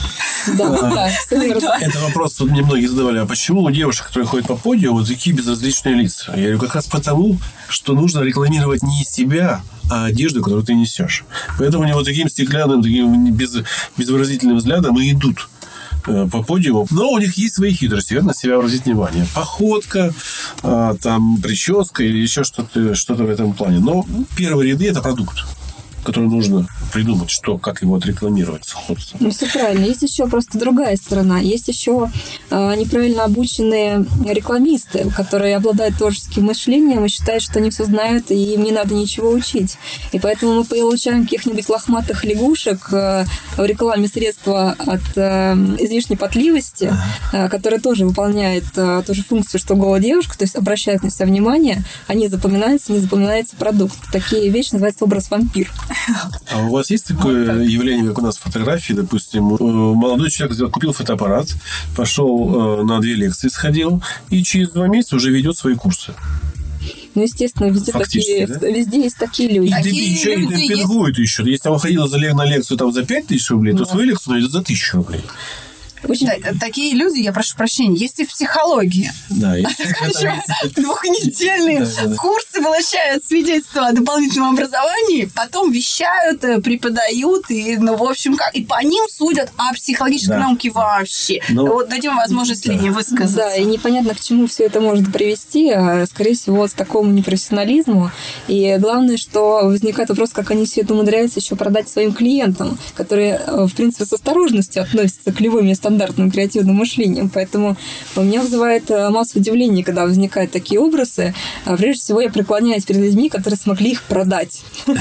Да, 0.56 0.68
да. 0.80 1.10
Это 1.80 1.98
вопрос, 2.00 2.40
вот 2.40 2.50
мне 2.50 2.62
многие 2.62 2.86
задавали, 2.86 3.18
а 3.18 3.26
почему 3.26 3.62
у 3.62 3.70
девушек, 3.70 4.06
которые 4.06 4.26
ходят 4.26 4.46
по 4.46 4.56
подиуму, 4.56 4.98
вот 4.98 5.08
такие 5.08 5.34
безразличные 5.34 5.94
лица? 5.94 6.32
Я 6.36 6.42
говорю, 6.42 6.58
как 6.60 6.74
раз 6.74 6.86
потому, 6.86 7.38
что 7.68 7.94
нужно 7.94 8.20
рекламировать 8.20 8.82
не 8.82 9.04
себя, 9.04 9.62
а 9.90 10.04
одежду, 10.06 10.40
которую 10.40 10.64
ты 10.64 10.74
несешь. 10.74 11.24
Поэтому 11.58 11.82
они 11.82 11.92
вот 11.92 12.04
таким 12.04 12.28
стеклянным, 12.28 12.82
таким 12.82 13.32
без, 13.34 13.56
безвыразительным 14.10 14.56
взглядом 14.56 14.98
и 14.98 15.12
идут 15.12 15.48
э, 16.06 16.26
по 16.30 16.42
подиуму. 16.42 16.86
Но 16.90 17.10
у 17.10 17.18
них 17.18 17.34
есть 17.34 17.54
свои 17.54 17.72
хитрости, 17.72 18.14
как 18.14 18.24
на 18.24 18.34
себя 18.34 18.56
обратить 18.56 18.84
внимание. 18.84 19.26
Походка, 19.34 20.12
а, 20.62 20.94
там, 20.94 21.38
прическа 21.40 22.02
или 22.02 22.18
еще 22.18 22.44
что-то 22.44 22.94
что 22.94 23.14
в 23.14 23.28
этом 23.28 23.52
плане. 23.52 23.78
Но 23.78 24.04
первые 24.36 24.72
ряды– 24.72 24.88
это 24.90 25.00
продукт 25.00 25.44
который 26.10 26.28
нужно 26.28 26.66
придумать, 26.92 27.30
что, 27.30 27.56
как 27.56 27.82
его 27.82 27.94
отрекламировать 27.94 28.64
сходство. 28.64 29.16
Ну, 29.20 29.30
все 29.30 29.46
правильно. 29.46 29.84
Есть 29.84 30.02
еще 30.02 30.26
просто 30.26 30.58
другая 30.58 30.96
сторона. 30.96 31.38
Есть 31.38 31.68
еще 31.68 32.10
э, 32.50 32.74
неправильно 32.76 33.24
обученные 33.24 34.04
рекламисты, 34.26 35.08
которые 35.16 35.54
обладают 35.54 35.98
творческим 35.98 36.46
мышлением 36.46 37.04
и 37.04 37.08
считают, 37.08 37.44
что 37.44 37.60
они 37.60 37.70
все 37.70 37.84
знают, 37.84 38.32
и 38.32 38.54
им 38.54 38.64
не 38.64 38.72
надо 38.72 38.92
ничего 38.94 39.30
учить. 39.30 39.78
И 40.10 40.18
поэтому 40.18 40.54
мы 40.54 40.64
получаем 40.64 41.22
каких-нибудь 41.22 41.68
лохматых 41.68 42.24
лягушек 42.24 42.92
э, 42.92 43.24
в 43.56 43.64
рекламе 43.64 44.08
средства 44.08 44.74
от 44.78 45.16
э, 45.16 45.54
излишней 45.78 46.16
потливости, 46.16 46.92
э, 47.32 47.48
которая 47.48 47.78
тоже 47.78 48.04
выполняет 48.04 48.64
э, 48.74 49.04
ту 49.06 49.14
же 49.14 49.22
функцию, 49.22 49.60
что 49.60 49.76
голая 49.76 50.00
девушка, 50.00 50.36
то 50.36 50.42
есть 50.42 50.56
обращает 50.56 51.04
на 51.04 51.10
себя 51.10 51.26
внимание, 51.26 51.84
они 52.08 52.26
запоминаются, 52.26 52.92
не 52.92 52.98
запоминается 52.98 53.54
продукт. 53.54 53.96
Такие 54.12 54.50
вещи 54.50 54.72
называются 54.72 55.04
образ 55.04 55.30
вампир. 55.30 55.70
А 56.50 56.62
у 56.62 56.70
вас 56.70 56.90
есть 56.90 57.06
такое 57.06 57.62
явление, 57.62 58.08
как 58.08 58.18
у 58.18 58.22
нас 58.22 58.36
фотографии, 58.36 58.92
допустим, 58.92 59.54
э, 59.54 59.62
молодой 59.62 60.30
человек 60.30 60.70
купил 60.70 60.92
фотоаппарат, 60.92 61.48
пошел 61.96 62.80
э, 62.80 62.84
на 62.84 63.00
две 63.00 63.14
лекции, 63.14 63.48
сходил, 63.48 64.02
и 64.30 64.42
через 64.42 64.70
два 64.70 64.88
месяца 64.88 65.16
уже 65.16 65.30
ведет 65.30 65.56
свои 65.56 65.74
курсы. 65.74 66.12
Ну, 67.14 67.22
естественно, 67.22 67.70
везде, 67.70 67.92
такие, 67.92 68.46
да? 68.46 68.68
везде 68.68 69.02
есть 69.02 69.18
такие 69.18 69.50
люди. 69.50 69.68
И 69.68 69.72
Такие 69.72 70.12
еще 70.12 70.34
и 70.34 70.36
люди 70.36 70.56
демпингуют 70.56 71.18
еще. 71.18 71.42
Если 71.44 71.68
он 71.68 71.78
ходил 71.78 72.06
за, 72.06 72.18
на 72.18 72.44
лекцию 72.44 72.78
там, 72.78 72.92
за 72.92 73.04
5 73.04 73.26
тысяч 73.26 73.50
рублей, 73.50 73.74
то 73.76 73.84
свою 73.84 74.06
лекцию 74.06 74.34
найдет 74.34 74.50
за 74.50 74.62
тысячу 74.62 74.98
рублей. 74.98 75.22
Очень... 76.04 76.26
Да, 76.26 76.52
такие 76.58 76.94
люди, 76.94 77.18
я 77.18 77.32
прошу 77.32 77.56
прощения, 77.56 77.96
есть 77.96 78.20
и 78.20 78.24
в 78.24 78.28
психологии. 78.28 79.12
Да, 79.28 79.54
Двухнедельные 80.76 81.80
Да, 81.80 81.86
да, 82.02 82.06
да. 82.08 82.16
курсы 82.16 82.62
получают 82.62 83.24
свидетельство 83.24 83.88
о 83.88 83.92
дополнительном 83.92 84.54
образовании, 84.54 85.30
потом 85.34 85.70
вещают, 85.70 86.42
э, 86.44 86.60
преподают, 86.60 87.50
и, 87.50 87.76
ну, 87.76 87.96
в 87.96 88.02
общем, 88.02 88.36
как, 88.36 88.54
и 88.54 88.64
по 88.64 88.82
ним 88.82 89.04
судят 89.08 89.52
о 89.56 89.72
психологической 89.74 90.38
науке 90.38 90.70
вообще. 90.70 91.40
Ну, 91.48 91.66
вот 91.66 91.88
дадим 91.88 92.16
возможность 92.16 92.66
да. 92.66 92.72
Лене 92.72 92.90
высказаться. 92.90 93.36
Да, 93.36 93.56
и 93.56 93.64
непонятно, 93.64 94.14
к 94.14 94.20
чему 94.20 94.46
все 94.46 94.64
это 94.64 94.80
может 94.80 95.12
привести, 95.12 95.70
а, 95.70 96.06
скорее 96.06 96.34
всего, 96.34 96.66
к 96.66 96.72
такому 96.72 97.10
непрофессионализму. 97.10 98.10
И 98.48 98.76
главное, 98.78 99.16
что 99.16 99.60
возникает 99.64 100.08
вопрос, 100.08 100.30
как 100.30 100.50
они 100.50 100.66
все 100.66 100.82
это 100.82 100.94
умудряются 100.94 101.40
еще 101.40 101.56
продать 101.56 101.88
своим 101.88 102.12
клиентам, 102.12 102.78
которые, 102.94 103.40
э, 103.46 103.66
в 103.66 103.74
принципе, 103.74 104.04
с 104.04 104.12
осторожностью 104.12 104.82
относятся 104.82 105.32
к 105.32 105.40
любым 105.40 105.66
нестандартным 105.90 106.30
креативным 106.30 106.76
мышлением. 106.76 107.28
Поэтому 107.28 107.76
у 108.16 108.22
меня 108.22 108.40
вызывает 108.40 108.90
э, 108.90 109.10
массу 109.10 109.38
удивлений, 109.38 109.82
когда 109.82 110.04
возникают 110.04 110.52
такие 110.52 110.80
образы. 110.80 111.34
А 111.64 111.76
Прежде 111.76 112.00
всего, 112.00 112.20
я 112.20 112.30
преклоняюсь 112.30 112.84
перед 112.84 113.02
людьми, 113.02 113.28
которые 113.28 113.58
смогли 113.58 113.92
их 113.92 114.02
продать. 114.02 114.62
Да, 114.86 114.94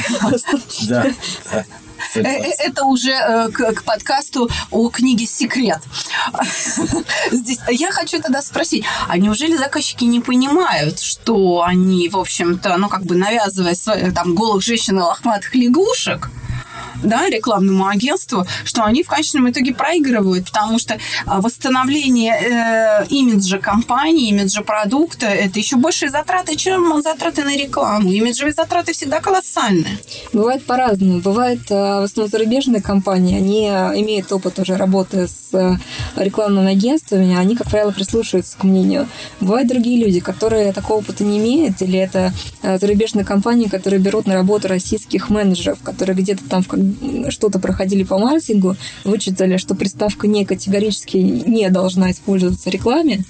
да. 0.89 1.05
Э, 2.15 2.21
э, 2.21 2.51
Это 2.65 2.85
уже 2.85 3.11
к, 3.53 3.73
к 3.73 3.83
подкасту 3.83 4.49
о 4.71 4.89
книге 4.89 5.25
«Секрет». 5.25 5.79
Здесь 7.31 7.59
я 7.69 7.91
хочу 7.91 8.21
тогда 8.21 8.41
спросить, 8.41 8.85
а 9.07 9.17
неужели 9.17 9.57
заказчики 9.57 10.05
не 10.05 10.19
понимают, 10.21 10.99
что 10.99 11.63
они, 11.63 12.09
в 12.09 12.17
общем-то, 12.17 12.77
ну, 12.77 12.89
как 12.89 13.03
бы 13.03 13.15
навязывая 13.15 13.75
свои, 13.75 14.11
там, 14.11 14.35
голых 14.35 14.63
женщин 14.63 14.97
и 14.97 15.01
лохматых 15.01 15.53
лягушек, 15.55 16.29
да, 17.03 17.29
рекламному 17.29 17.87
агентству, 17.87 18.45
что 18.65 18.83
они 18.83 19.03
в 19.03 19.07
конечном 19.07 19.49
итоге 19.49 19.73
проигрывают, 19.73 20.45
потому 20.45 20.79
что 20.79 20.97
а, 21.25 21.41
восстановление 21.41 22.33
э, 22.33 23.05
имиджа 23.09 23.57
компании, 23.57 24.29
имиджа 24.29 24.61
продукта, 24.61 25.27
это 25.27 25.59
еще 25.59 25.75
большие 25.77 26.09
затраты, 26.09 26.55
чем 26.55 27.01
затраты 27.01 27.43
на 27.43 27.55
рекламу. 27.55 28.11
Имиджевые 28.11 28.53
затраты 28.53 28.93
всегда 28.93 29.19
колоссальные. 29.19 29.97
Бывает 30.33 30.65
по-разному. 30.65 31.19
Бывает, 31.19 31.61
э, 31.69 31.73
в 31.73 32.03
основном, 32.03 32.29
зарубежные 32.29 32.81
компании, 32.81 33.37
они 33.37 33.67
имеют 34.01 34.31
опыт 34.31 34.59
уже 34.59 34.75
работы 34.75 35.27
с 35.27 35.53
э, 35.53 35.77
рекламными 36.15 36.71
агентствами, 36.71 37.35
они, 37.35 37.55
как 37.55 37.69
правило, 37.69 37.91
прислушиваются 37.91 38.57
к 38.57 38.63
мнению. 38.63 39.07
Бывают 39.39 39.67
другие 39.67 40.03
люди, 40.03 40.19
которые 40.19 40.73
такого 40.73 40.99
опыта 40.99 41.23
не 41.23 41.37
имеют, 41.39 41.81
или 41.81 41.99
это 41.99 42.33
э, 42.61 42.77
зарубежные 42.77 43.25
компании, 43.25 43.67
которые 43.67 43.99
берут 43.99 44.27
на 44.27 44.33
работу 44.33 44.67
российских 44.67 45.29
менеджеров, 45.29 45.79
которые 45.83 46.15
где-то 46.15 46.43
там 46.49 46.63
в 46.63 46.67
что-то 47.29 47.59
проходили 47.59 48.03
по 48.03 48.17
маркетингу, 48.17 48.75
вычитали, 49.03 49.57
что 49.57 49.75
приставка 49.75 50.27
«не» 50.27 50.45
категорически 50.45 51.17
не 51.17 51.69
должна 51.69 52.11
использоваться 52.11 52.69
в 52.69 52.73
рекламе, 52.73 53.23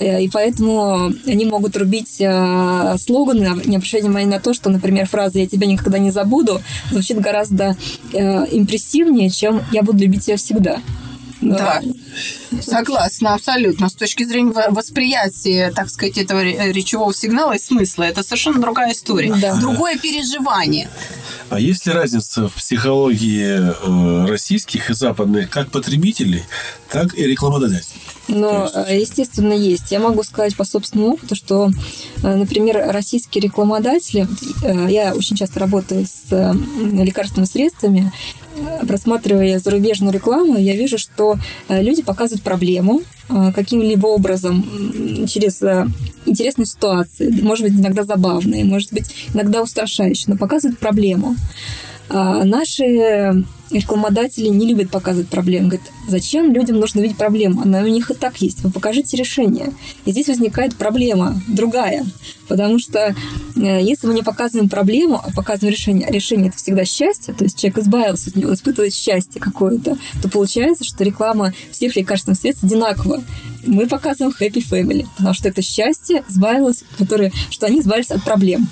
Э, 0.00 0.22
И 0.22 0.28
поэтому 0.28 1.12
они 1.26 1.44
могут 1.44 1.76
рубить 1.76 2.20
э, 2.20 2.96
слоганы, 2.98 3.60
не 3.64 3.76
обращая 3.76 4.00
внимания 4.02 4.28
на 4.28 4.38
то, 4.40 4.54
что, 4.54 4.70
например, 4.70 5.08
фраза 5.08 5.40
«я 5.40 5.46
тебя 5.46 5.66
никогда 5.66 5.98
не 5.98 6.12
забуду» 6.12 6.62
звучит 6.92 7.18
гораздо 7.20 7.76
э, 8.12 8.18
импрессивнее, 8.52 9.28
чем 9.30 9.60
«я 9.72 9.82
буду 9.82 9.98
любить 9.98 10.26
тебя 10.26 10.36
всегда». 10.36 10.80
Да. 11.40 11.80
Согласна, 12.60 13.34
абсолютно. 13.34 13.88
С 13.88 13.94
точки 13.94 14.24
зрения 14.24 14.50
во- 14.52 14.70
восприятия, 14.70 15.72
так 15.74 15.88
сказать, 15.88 16.18
этого 16.18 16.42
ре- 16.42 16.72
речевого 16.72 17.14
сигнала 17.14 17.52
и 17.52 17.58
смысла, 17.58 18.04
это 18.04 18.22
совершенно 18.22 18.60
другая 18.60 18.92
история. 18.92 19.34
Да. 19.40 19.56
Другое 19.60 19.96
переживание. 19.98 20.88
А 21.50 21.58
есть 21.58 21.86
ли 21.86 21.92
разница 21.92 22.48
в 22.48 22.54
психологии 22.54 23.58
э, 23.58 24.26
российских 24.26 24.90
и 24.90 24.94
западных 24.94 25.48
как 25.48 25.70
потребителей, 25.70 26.42
так 26.90 27.16
и 27.16 27.24
рекламодателей? 27.26 27.84
Но, 28.28 28.68
То 28.68 28.84
э, 28.86 29.00
естественно, 29.00 29.54
есть. 29.54 29.90
Я 29.90 30.00
могу 30.00 30.22
сказать 30.24 30.54
по 30.56 30.64
собственному 30.64 31.14
опыту, 31.14 31.34
что, 31.34 31.70
э, 32.22 32.34
например, 32.34 32.92
российские 32.92 33.42
рекламодатели, 33.42 34.28
я 34.90 35.14
очень 35.14 35.36
часто 35.36 35.60
работаю 35.60 36.06
с 36.06 36.54
лекарственными 36.80 37.46
средствами, 37.46 38.12
просматривая 38.86 39.58
зарубежную 39.58 40.12
рекламу, 40.12 40.58
я 40.58 40.76
вижу, 40.76 40.98
что 40.98 41.38
люди 41.68 42.02
показывают 42.02 42.42
проблему 42.42 43.02
каким-либо 43.28 44.06
образом 44.06 44.64
через 45.26 45.62
э, 45.62 45.86
интересные 46.26 46.66
ситуации, 46.66 47.30
может 47.42 47.64
быть, 47.64 47.78
иногда 47.78 48.04
забавные, 48.04 48.64
может 48.64 48.92
быть, 48.92 49.10
иногда 49.34 49.62
устрашающие, 49.62 50.26
но 50.28 50.36
показывают 50.36 50.78
проблему. 50.78 51.36
А 52.10 52.44
наши 52.44 53.44
рекламодатели 53.70 54.48
не 54.48 54.66
любят 54.66 54.90
показывать 54.90 55.28
проблемы. 55.28 55.68
Говорят, 55.68 55.86
зачем 56.08 56.52
людям 56.52 56.78
нужно 56.78 57.00
видеть 57.00 57.18
проблему? 57.18 57.62
Она 57.62 57.80
у 57.80 57.86
них 57.86 58.10
и 58.10 58.14
так 58.14 58.40
есть. 58.40 58.62
Вы 58.62 58.70
покажите 58.70 59.16
решение. 59.16 59.72
И 60.04 60.12
здесь 60.12 60.28
возникает 60.28 60.74
проблема 60.76 61.40
другая. 61.48 62.06
Потому 62.48 62.78
что 62.78 62.98
э, 62.98 63.14
если 63.58 64.06
мы 64.06 64.14
не 64.14 64.22
показываем 64.22 64.68
проблему, 64.68 65.20
а 65.22 65.30
показываем 65.34 65.72
решение, 65.72 66.08
решение 66.10 66.48
это 66.48 66.58
всегда 66.58 66.84
счастье, 66.84 67.34
то 67.34 67.44
есть 67.44 67.58
человек 67.58 67.78
избавился 67.78 68.30
от 68.30 68.36
него, 68.36 68.54
испытывает 68.54 68.94
счастье 68.94 69.40
какое-то, 69.40 69.98
то 70.22 70.28
получается, 70.28 70.84
что 70.84 71.04
реклама 71.04 71.52
всех 71.70 71.96
лекарственных 71.96 72.38
средств 72.38 72.64
одинакова. 72.64 73.22
Мы 73.66 73.86
показываем 73.86 74.34
happy 74.38 74.64
family, 74.64 75.06
потому 75.16 75.34
что 75.34 75.48
это 75.48 75.62
счастье 75.62 76.24
избавилось, 76.28 76.84
которое, 76.96 77.32
что 77.50 77.66
они 77.66 77.80
избавились 77.80 78.10
от 78.10 78.22
проблем. 78.22 78.68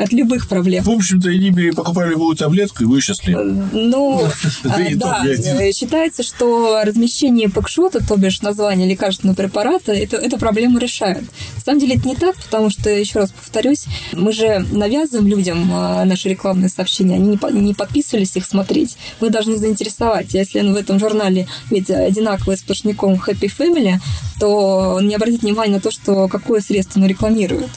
От 0.00 0.12
любых 0.12 0.48
проблем. 0.48 0.82
В 0.84 0.90
общем-то, 0.90 1.28
они 1.28 1.50
покупали 1.72 2.10
любую 2.10 2.34
таблетку, 2.34 2.84
и 2.84 2.86
вы 2.86 3.02
счастливы. 3.02 3.66
Ну, 3.72 4.26
Да 4.64 5.20
а, 5.20 5.26
э, 5.26 5.72
считается, 5.72 6.22
что 6.22 6.80
размещение 6.84 7.50
пэкшота, 7.50 8.06
то 8.06 8.16
бишь 8.16 8.40
название 8.40 8.88
лекарственного 8.88 9.36
препарата, 9.36 9.92
это, 9.92 10.16
эту 10.16 10.38
проблему 10.38 10.78
решает. 10.78 11.22
На 11.56 11.60
самом 11.60 11.80
деле 11.80 11.96
это 11.96 12.08
не 12.08 12.16
так, 12.16 12.34
потому 12.36 12.70
что, 12.70 12.88
еще 12.88 13.18
раз 13.18 13.30
повторюсь, 13.30 13.84
мы 14.12 14.32
же 14.32 14.64
навязываем 14.72 15.26
людям 15.26 15.70
а, 15.72 16.04
наши 16.06 16.30
рекламные 16.30 16.70
сообщения, 16.70 17.16
они 17.16 17.28
не, 17.28 17.36
по- 17.36 17.50
не 17.50 17.74
подписывались 17.74 18.36
их 18.36 18.46
смотреть. 18.46 18.96
Мы 19.20 19.28
должны 19.28 19.56
заинтересовать. 19.56 20.32
Если 20.32 20.60
в 20.60 20.76
этом 20.76 20.98
журнале 20.98 21.46
ведь 21.70 21.90
одинаковый 21.90 22.56
с 22.56 22.60
сплошняком 22.60 23.14
Happy 23.14 23.50
Family, 23.54 23.96
то 24.38 24.94
он 24.96 25.08
не 25.08 25.14
обратит 25.14 25.42
внимания 25.42 25.74
на 25.74 25.80
то, 25.80 25.90
что 25.90 26.28
какое 26.28 26.60
средство 26.60 27.00
он 27.00 27.06
рекламирует. 27.06 27.68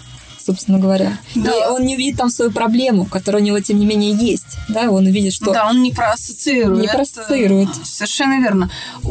Собственно 0.46 0.80
говоря. 0.80 1.20
Да. 1.36 1.52
И 1.52 1.70
он 1.70 1.86
не 1.86 1.96
увидит 1.96 2.18
там 2.18 2.30
свою 2.30 2.52
проблему, 2.52 3.06
которая 3.06 3.42
у 3.42 3.46
него, 3.46 3.60
тем 3.60 3.80
не 3.80 3.86
менее, 3.86 4.14
есть. 4.14 4.58
Да, 4.70 4.90
он 4.92 5.06
увидит, 5.06 5.34
что... 5.34 5.54
Да, 5.54 5.68
он 5.70 5.82
не 5.82 5.92
проассоциирует. 5.92 6.82
Не 6.82 6.88
проассоциирует. 6.88 7.70
Совершенно 7.84 8.42
верно. 8.42 8.70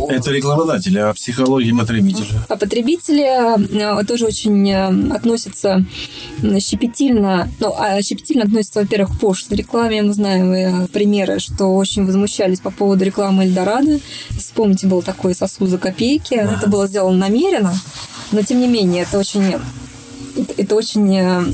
Это 0.09 0.31
рекламодатель, 0.31 0.99
а 0.99 1.12
психология 1.12 1.75
потребителя. 1.75 2.27
А 2.49 2.57
потребители 2.57 4.01
э, 4.01 4.05
тоже 4.05 4.27
очень 4.27 4.71
э, 4.71 5.15
относятся 5.15 5.85
щепетильно, 6.61 7.49
ну, 7.61 7.75
а 7.77 8.03
щепетильно 8.03 8.45
относятся, 8.45 8.81
во-первых, 8.81 9.17
к 9.17 9.21
пошлой 9.21 9.57
рекламе. 9.57 10.03
Мы 10.03 10.12
знаем 10.12 10.53
э, 10.53 10.87
примеры, 10.89 11.39
что 11.39 11.75
очень 11.75 12.05
возмущались 12.05 12.61
по 12.61 12.71
поводу 12.71 13.05
рекламы 13.05 13.45
Эльдорадо. 13.45 14.01
Вспомните, 14.31 14.87
был 14.87 15.03
такой 15.03 15.35
сосуд 15.35 15.69
за 15.69 15.79
копейки. 15.79 16.35
Это 16.35 16.69
было 16.69 16.87
сделано 16.87 17.19
намеренно, 17.19 17.75
но, 18.33 18.43
тем 18.43 18.61
не 18.61 18.69
менее, 18.69 19.03
это 19.03 19.19
очень... 19.19 19.55
Это, 20.57 20.75
очень 20.75 21.17
э, 21.17 21.45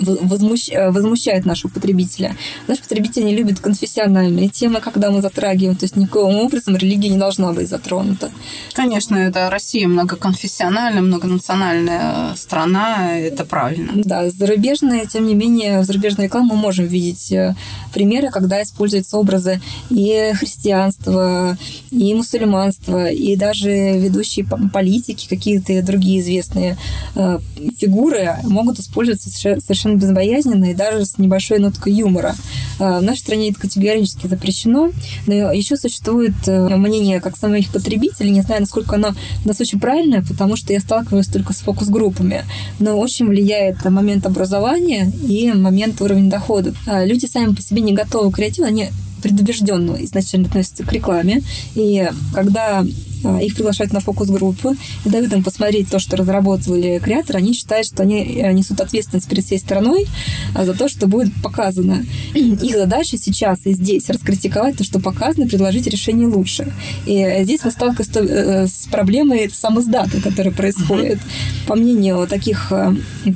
возмущ- 0.00 0.72
э, 0.72 0.90
возмущает 0.90 1.44
нашего 1.44 1.70
потребителя. 1.70 2.36
Наш 2.68 2.80
потребитель 2.80 3.24
не 3.24 3.34
любит 3.34 3.60
конфессиональные 3.60 4.48
темы, 4.48 4.80
когда 4.80 5.10
мы 5.10 5.20
затрагиваем, 5.22 5.76
то 5.76 5.84
есть 5.84 5.96
никаким 5.96 6.36
образом 6.36 6.76
религия 6.76 7.08
не 7.08 7.18
должна 7.18 7.52
быть 7.52 7.68
затронута. 7.68 8.30
Конечно, 8.74 9.16
это 9.16 9.48
Россия 9.50 9.86
многоконфессиональная, 9.88 11.02
многонациональная 11.02 12.34
страна, 12.36 13.18
это 13.18 13.44
правильно. 13.44 13.92
Да, 13.94 14.30
зарубежные, 14.30 15.06
тем 15.06 15.26
не 15.26 15.34
менее, 15.34 15.80
в 15.80 15.84
зарубежной 15.84 16.26
рекламе 16.26 16.48
мы 16.50 16.56
можем 16.56 16.86
видеть 16.86 17.32
э, 17.32 17.54
примеры, 17.92 18.30
когда 18.30 18.62
используются 18.62 19.16
образы 19.18 19.60
и 19.90 20.32
христианства, 20.34 21.56
и 21.90 22.14
мусульманства, 22.14 23.10
и 23.10 23.36
даже 23.36 23.70
ведущие 23.98 24.44
по- 24.44 24.58
политики, 24.72 25.26
какие-то 25.28 25.82
другие 25.82 26.20
известные 26.20 26.76
э, 27.14 27.38
фигуры 27.78 28.36
могут 28.44 28.78
использоваться 28.78 29.30
соверше- 29.30 29.60
совершенно 29.84 30.00
безбоязненно 30.00 30.64
и 30.70 30.74
даже 30.74 31.04
с 31.04 31.18
небольшой 31.18 31.58
ноткой 31.58 31.92
юмора. 31.92 32.34
Э, 32.78 32.98
В 32.98 33.02
нашей 33.02 33.20
стране 33.20 33.50
это 33.50 33.60
категорически 33.60 34.26
запрещено, 34.26 34.90
но 35.26 35.52
еще 35.52 35.76
существует 35.76 36.34
э, 36.46 36.76
мнение 36.76 37.20
как 37.20 37.36
самих 37.36 37.70
потребителей, 37.70 38.30
не 38.30 38.42
знаю, 38.42 38.62
насколько 38.62 38.96
оно 38.96 39.14
у 39.44 39.48
нас 39.48 39.60
очень 39.60 39.78
правильное, 39.78 40.22
потому 40.22 40.56
что 40.56 40.72
я 40.72 40.80
сталкиваюсь 40.80 41.26
только 41.26 41.52
с 41.52 41.58
фокус-группами, 41.58 42.44
но 42.78 42.98
очень 42.98 43.26
влияет 43.26 43.84
момент 43.84 44.26
образования 44.26 45.12
и 45.22 45.52
момент 45.52 46.00
уровня 46.00 46.30
дохода. 46.30 46.74
А 46.86 47.04
Люди 47.04 47.26
сами 47.26 47.54
по 47.54 47.62
себе 47.62 47.82
не 47.82 47.92
готовы 47.92 48.30
к 48.32 48.36
креативу, 48.36 48.66
они 48.66 48.88
предубежденно 49.22 49.96
изначально 50.04 50.48
относятся 50.48 50.84
к 50.84 50.92
рекламе. 50.92 51.42
И 51.74 52.08
когда 52.34 52.84
их 53.24 53.54
приглашают 53.54 53.92
на 53.92 54.00
фокус-группы 54.00 54.76
и 55.04 55.08
дают 55.08 55.32
им 55.32 55.42
посмотреть 55.42 55.88
то, 55.88 55.98
что 55.98 56.16
разработали 56.16 56.98
креаторы, 56.98 57.38
они 57.38 57.54
считают, 57.54 57.86
что 57.86 58.02
они 58.02 58.22
э, 58.22 58.52
несут 58.52 58.80
ответственность 58.80 59.28
перед 59.28 59.44
всей 59.44 59.58
страной 59.58 60.06
а, 60.54 60.64
за 60.64 60.74
то, 60.74 60.88
что 60.88 61.06
будет 61.06 61.32
показано. 61.42 62.04
Их 62.34 62.74
задача 62.74 63.16
сейчас 63.16 63.60
и 63.64 63.72
здесь 63.72 64.08
раскритиковать 64.08 64.76
то, 64.76 64.84
что 64.84 65.00
показано, 65.00 65.46
предложить 65.46 65.86
решение 65.86 66.26
лучше. 66.26 66.72
И 67.06 67.16
э, 67.18 67.44
здесь 67.44 67.60
мы 67.64 67.70
сталкиваемся 67.70 68.12
с 68.12 68.16
э, 68.16 68.66
с 68.66 68.86
проблемой 68.86 69.50
самоздата, 69.52 70.20
которая 70.20 70.52
происходит. 70.52 71.18
По 71.66 71.74
мнению 71.76 72.26
таких 72.26 72.72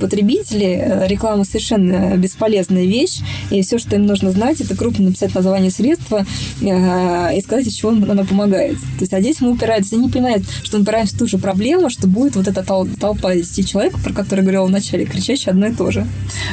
потребителей, 0.00 1.06
реклама 1.06 1.44
совершенно 1.44 2.16
бесполезная 2.16 2.84
вещь, 2.84 3.20
и 3.50 3.62
все, 3.62 3.78
что 3.78 3.96
им 3.96 4.06
нужно 4.06 4.30
знать, 4.30 4.60
это 4.60 4.76
крупно 4.76 5.06
написать 5.06 5.34
название 5.34 5.70
средства 5.70 6.26
и 6.60 7.40
сказать, 7.42 7.66
от 7.66 7.72
чего 7.72 7.90
оно 7.90 8.24
помогает. 8.24 8.76
То 8.78 9.02
есть, 9.02 9.12
а 9.14 9.20
здесь 9.20 9.40
мы 9.40 9.52
упираемся, 9.52 9.77
они 9.92 10.08
понимают, 10.08 10.44
что 10.62 10.76
мы 10.76 10.82
упираемся 10.82 11.14
в 11.14 11.18
ту 11.18 11.26
же 11.26 11.38
проблему, 11.38 11.90
что 11.90 12.06
будет 12.06 12.36
вот 12.36 12.48
эта 12.48 12.60
тол- 12.62 12.88
толпа 12.98 13.32
из 13.34 13.48
10 13.50 13.70
человек, 13.70 13.98
про 14.02 14.12
которую 14.12 14.38
я 14.38 14.42
говорила 14.42 14.66
в 14.66 14.70
начале, 14.70 15.04
кричащая 15.04 15.52
одно 15.54 15.66
и 15.66 15.72
то 15.72 15.90
же. 15.90 16.06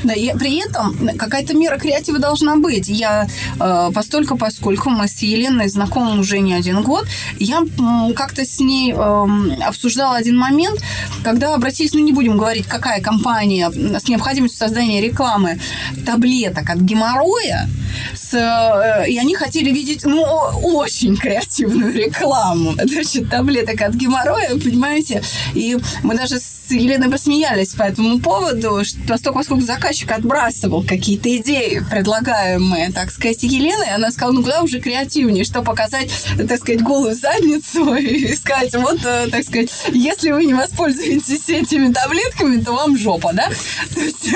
Да, 0.03 0.13
и 0.13 0.31
при 0.37 0.65
этом 0.65 1.17
какая-то 1.17 1.53
мера 1.55 1.77
креатива 1.77 2.19
должна 2.19 2.55
быть. 2.57 2.87
Я 2.89 3.27
э, 3.59 3.91
постольку, 3.93 4.37
поскольку 4.37 4.89
мы 4.89 5.07
с 5.07 5.19
Еленой 5.21 5.67
знакомы 5.69 6.19
уже 6.19 6.39
не 6.39 6.53
один 6.53 6.81
год, 6.83 7.05
я 7.39 7.57
м, 7.79 8.13
как-то 8.13 8.45
с 8.45 8.59
ней 8.59 8.91
эм, 8.93 9.53
обсуждала 9.65 10.17
один 10.17 10.37
момент, 10.37 10.81
когда 11.23 11.53
обратились, 11.53 11.93
ну 11.93 11.99
не 11.99 12.13
будем 12.13 12.37
говорить, 12.37 12.65
какая 12.67 13.01
компания 13.01 13.69
с 13.71 14.07
необходимостью 14.07 14.59
создания 14.59 15.01
рекламы 15.01 15.59
таблеток 16.05 16.69
от 16.69 16.79
геморроя, 16.79 17.67
э, 17.67 18.15
и 18.37 19.17
они 19.17 19.35
хотели 19.35 19.71
видеть, 19.71 20.05
ну, 20.05 20.23
очень 20.23 21.15
креативную 21.15 21.93
рекламу. 21.93 22.73
Значит, 22.83 23.29
таблеток 23.29 23.81
от 23.81 23.93
геморроя, 23.93 24.49
понимаете? 24.51 25.23
И 25.53 25.77
мы 26.03 26.15
даже 26.15 26.39
с 26.39 26.71
Еленой 26.71 27.09
посмеялись 27.09 27.73
по 27.73 27.83
этому 27.83 28.19
поводу, 28.19 28.83
что 28.83 28.97
поскольку, 29.07 29.39
поскольку 29.39 29.65
заказчик 29.65 30.11
отбрасывал 30.11 30.83
какие-то 30.83 31.35
идеи, 31.37 31.83
предлагаемые, 31.89 32.91
так 32.91 33.11
сказать, 33.11 33.43
Еленой, 33.43 33.93
она 33.93 34.11
сказала, 34.11 34.33
ну, 34.33 34.43
куда 34.43 34.61
уже 34.61 34.79
креативнее, 34.79 35.43
что 35.43 35.61
показать, 35.61 36.11
так 36.37 36.59
сказать, 36.59 36.81
голую 36.81 37.15
задницу 37.15 37.95
и 37.95 38.33
сказать, 38.33 38.75
вот, 38.75 38.99
э, 39.05 39.27
так 39.29 39.43
сказать, 39.43 39.69
если 39.91 40.31
вы 40.31 40.45
не 40.45 40.53
воспользуетесь 40.53 41.49
этими 41.49 41.91
таблетками, 41.91 42.61
то 42.61 42.73
вам 42.73 42.97
жопа, 42.97 43.31
да? 43.33 43.49
То 43.93 44.01
есть, 44.01 44.27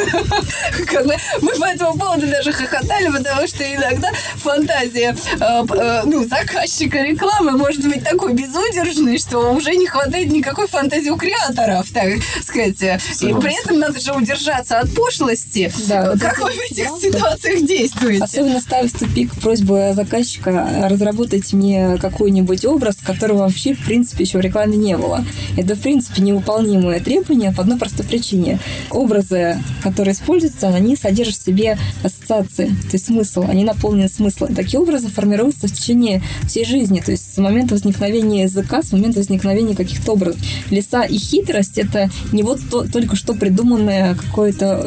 мы 1.41 1.51
по 1.60 1.65
этому 1.65 1.98
поводу 1.98 2.27
даже 2.27 2.51
хохотали, 2.51 3.10
потому 3.10 3.47
что 3.47 3.63
иногда 3.63 3.88
фантазия 4.36 5.15
э, 5.39 5.39
э, 5.39 6.02
ну, 6.06 6.28
заказчика 6.28 7.02
рекламы 7.02 7.52
может 7.52 7.86
быть 7.88 8.04
такой 8.04 8.34
безудержной, 8.34 9.17
что 9.17 9.52
уже 9.54 9.75
не 9.75 9.88
хватает 9.88 10.32
никакой 10.32 10.67
фантазии 10.67 11.10
у 11.10 11.17
креаторов, 11.17 11.89
так 11.91 12.13
сказать. 12.43 12.82
И 13.21 13.34
при 13.34 13.62
этом 13.62 13.80
надо 13.80 13.99
же 13.99 14.13
удержаться 14.13 14.80
от 14.80 14.93
пошлости. 14.93 15.71
Да, 15.88 16.15
как 16.19 16.39
вы 16.39 16.52
в 16.52 16.71
этих 16.71 16.89
ситуациях 17.02 17.65
действуете? 17.65 18.23
Особенно 18.23 18.62
ставить 18.62 18.93
в 18.93 18.99
тупик 18.99 19.34
просьбу 19.39 19.93
заказчика 19.93 20.88
разработать 20.89 21.54
мне 21.54 21.97
какой-нибудь 22.02 22.65
образ, 22.65 22.97
которого 23.04 23.39
вообще, 23.39 23.73
в 23.73 23.86
принципе, 23.86 24.23
еще 24.23 24.38
в 24.38 24.41
рекламе 24.41 24.78
не 24.78 24.97
было. 24.97 25.25
Это, 25.58 25.75
в 25.75 25.80
принципе, 25.80 26.21
невыполнимое 26.21 26.99
требование 26.99 27.52
по 27.52 27.62
одной 27.62 27.78
простой 27.78 28.06
причине. 28.06 28.60
Образы, 28.89 29.62
которые 29.84 30.13
используются, 30.13 30.67
они 30.67 30.95
содержат 30.95 31.36
в 31.36 31.45
себе 31.45 31.78
ассоциации, 32.04 32.67
то 32.67 32.93
есть 32.93 33.06
смысл, 33.06 33.45
они 33.47 33.63
наполнены 33.73 34.10
смыслом. 34.10 34.55
Такие 34.55 34.79
образы 34.79 35.08
формируются 35.08 35.67
в 35.67 35.71
течение 35.71 36.21
всей 36.47 36.65
жизни, 36.65 37.01
то 37.05 37.12
есть 37.12 37.34
с 37.34 37.38
момента 37.38 37.73
возникновения 37.75 38.43
языка, 38.43 38.82
с 38.82 38.91
момента 38.91 39.19
возникновения 39.19 39.75
каких-то 39.75 40.13
образов. 40.13 40.41
Леса 40.69 41.03
и 41.03 41.17
хитрость— 41.17 41.77
это 41.77 42.10
не 42.32 42.43
вот 42.43 42.60
то- 42.69 42.88
только 42.91 43.15
что 43.15 43.34
придуманное 43.34 44.15
какой-то 44.15 44.86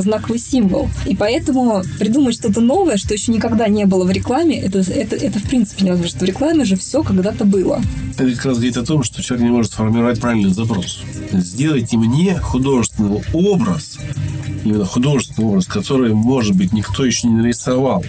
знаковый 0.00 0.38
символ. 0.38 0.88
И 1.06 1.16
поэтому 1.16 1.82
придумать 1.98 2.34
что-то 2.34 2.60
новое, 2.60 2.96
что 2.96 3.14
еще 3.14 3.32
никогда 3.32 3.68
не 3.68 3.84
было 3.84 4.04
в 4.04 4.10
рекламе, 4.10 4.60
это, 4.60 4.78
это, 4.80 5.16
это 5.16 5.38
в 5.38 5.44
принципе 5.44 5.84
невозможно. 5.84 6.10
что 6.10 6.24
В 6.24 6.28
рекламе 6.28 6.64
же 6.64 6.76
все 6.76 7.02
когда-то 7.02 7.44
было. 7.44 7.80
Это 8.18 8.30
как 8.34 8.44
раз 8.46 8.56
говорит 8.56 8.76
о 8.76 8.84
том, 8.84 9.02
что 9.02 9.22
человек 9.22 9.46
не 9.46 9.52
может 9.52 9.72
сформировать 9.72 10.20
правильный 10.20 10.52
запрос. 10.52 11.02
Сделайте 11.32 11.96
мне 11.96 12.36
художественный 12.38 13.22
образ, 13.32 13.98
именно 14.64 14.84
художественный 14.84 15.48
образ, 15.48 15.66
который, 15.66 16.12
может 16.12 16.56
быть, 16.56 16.72
никто 16.72 17.04
еще 17.04 17.28
не 17.28 17.34
нарисовал, 17.34 18.04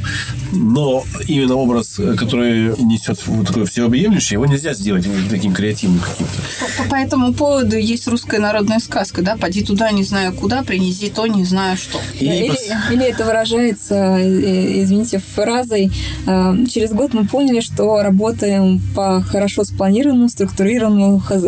но 0.51 1.03
именно 1.27 1.55
образ, 1.55 1.99
который 2.17 2.75
несет 2.83 3.25
вот 3.27 3.47
такое 3.47 3.65
всеобъемлющее, 3.65 4.35
его 4.35 4.45
нельзя 4.45 4.73
сделать 4.73 5.05
вот 5.05 5.29
таким 5.29 5.53
креативным 5.53 5.99
каким-то. 5.99 6.33
По, 6.77 6.89
по 6.89 6.95
этому 6.95 7.33
поводу 7.33 7.77
есть 7.77 8.07
русская 8.07 8.39
народная 8.39 8.79
сказка, 8.79 9.21
да? 9.21 9.37
Поди 9.37 9.63
туда, 9.63 9.91
не 9.91 10.03
знаю 10.03 10.33
куда, 10.33 10.63
принеси 10.63 11.09
то, 11.09 11.27
не 11.27 11.45
знаю 11.45 11.77
что. 11.77 11.99
И 12.19 12.25
или, 12.25 12.55
или 12.91 13.05
это 13.05 13.25
выражается, 13.25 13.95
э, 14.19 14.83
извините, 14.83 15.19
фразой 15.19 15.91
э, 16.27 16.65
«Через 16.69 16.91
год 16.91 17.13
мы 17.13 17.25
поняли, 17.25 17.61
что 17.61 18.01
работаем 18.01 18.81
по 18.95 19.21
хорошо 19.21 19.63
спланированному, 19.63 20.29
структурированному 20.29 21.19
ХЗ». 21.19 21.43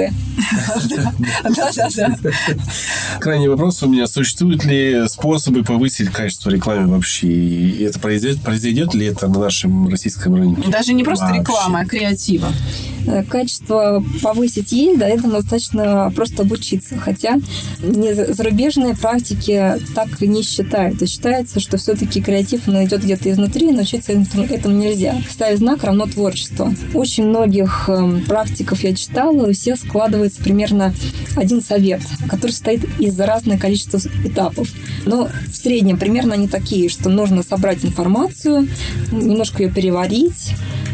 Да-да-да. 1.44 2.16
Крайний 3.20 3.48
вопрос 3.48 3.84
у 3.84 3.88
меня. 3.88 4.08
Существуют 4.08 4.66
ли 4.66 5.08
способы 5.08 5.64
повысить 5.64 6.10
качество 6.10 6.50
рекламы 6.50 6.88
вообще? 6.88 7.28
И 7.28 7.84
это 7.84 8.00
произойдет, 8.00 8.42
произойдет 8.42 8.94
ли 8.94 9.06
это 9.06 9.28
на 9.28 9.40
нашем 9.40 9.88
российском 9.88 10.36
рынке? 10.36 10.70
Даже 10.70 10.94
не 10.94 11.04
просто 11.04 11.32
реклама, 11.34 11.82
а 11.82 11.86
креатива. 11.86 12.48
Э, 13.06 13.24
Качество 13.24 14.04
повысить 14.22 14.72
есть, 14.72 15.00
да, 15.00 15.08
этому 15.08 15.34
достаточно 15.34 16.12
просто 16.16 16.44
обучиться. 16.44 16.98
Хотя 16.98 17.38
не 17.82 18.14
за- 18.14 18.34
зарубежные 18.34 18.96
практики 18.96 19.76
так 19.96 20.22
не 20.22 20.44
считают. 20.44 21.02
И 21.02 21.06
считается, 21.06 21.60
что 21.60 21.78
все-таки 21.78 22.22
креатив 22.22 22.68
он 22.68 22.84
идет 22.86 23.04
где-то 23.04 23.30
изнутри, 23.32 23.70
и 23.70 23.72
научиться 23.74 24.14
этому, 24.14 24.46
этому 24.46 24.76
нельзя. 24.76 25.16
Ставить 25.30 25.60
знак 25.60 25.84
равно 25.84 26.06
творчество. 26.06 26.74
Очень 26.94 27.28
многих 27.28 27.90
эм, 27.90 28.22
практиков 28.26 28.84
я 28.84 28.94
читала, 28.96 29.48
у 29.48 29.54
всех 29.54 29.78
складывается 29.80 30.42
примерно 30.42 30.94
один 31.36 31.62
совет, 31.62 32.02
который 32.30 32.52
состоит 32.52 32.86
из 33.00 33.20
разного 33.20 33.58
количества 33.60 34.00
этапов. 34.26 34.68
Но 35.06 35.30
в 35.52 35.56
среднем 35.56 35.98
примерно 35.98 36.34
они 36.36 36.48
такие, 36.48 36.90
что 36.90 37.10
нужно 37.10 37.44
собрать 37.44 37.84
информацию, 37.84 38.68
немножко 39.12 39.64
ее 39.64 39.72
переварить, 39.72 40.54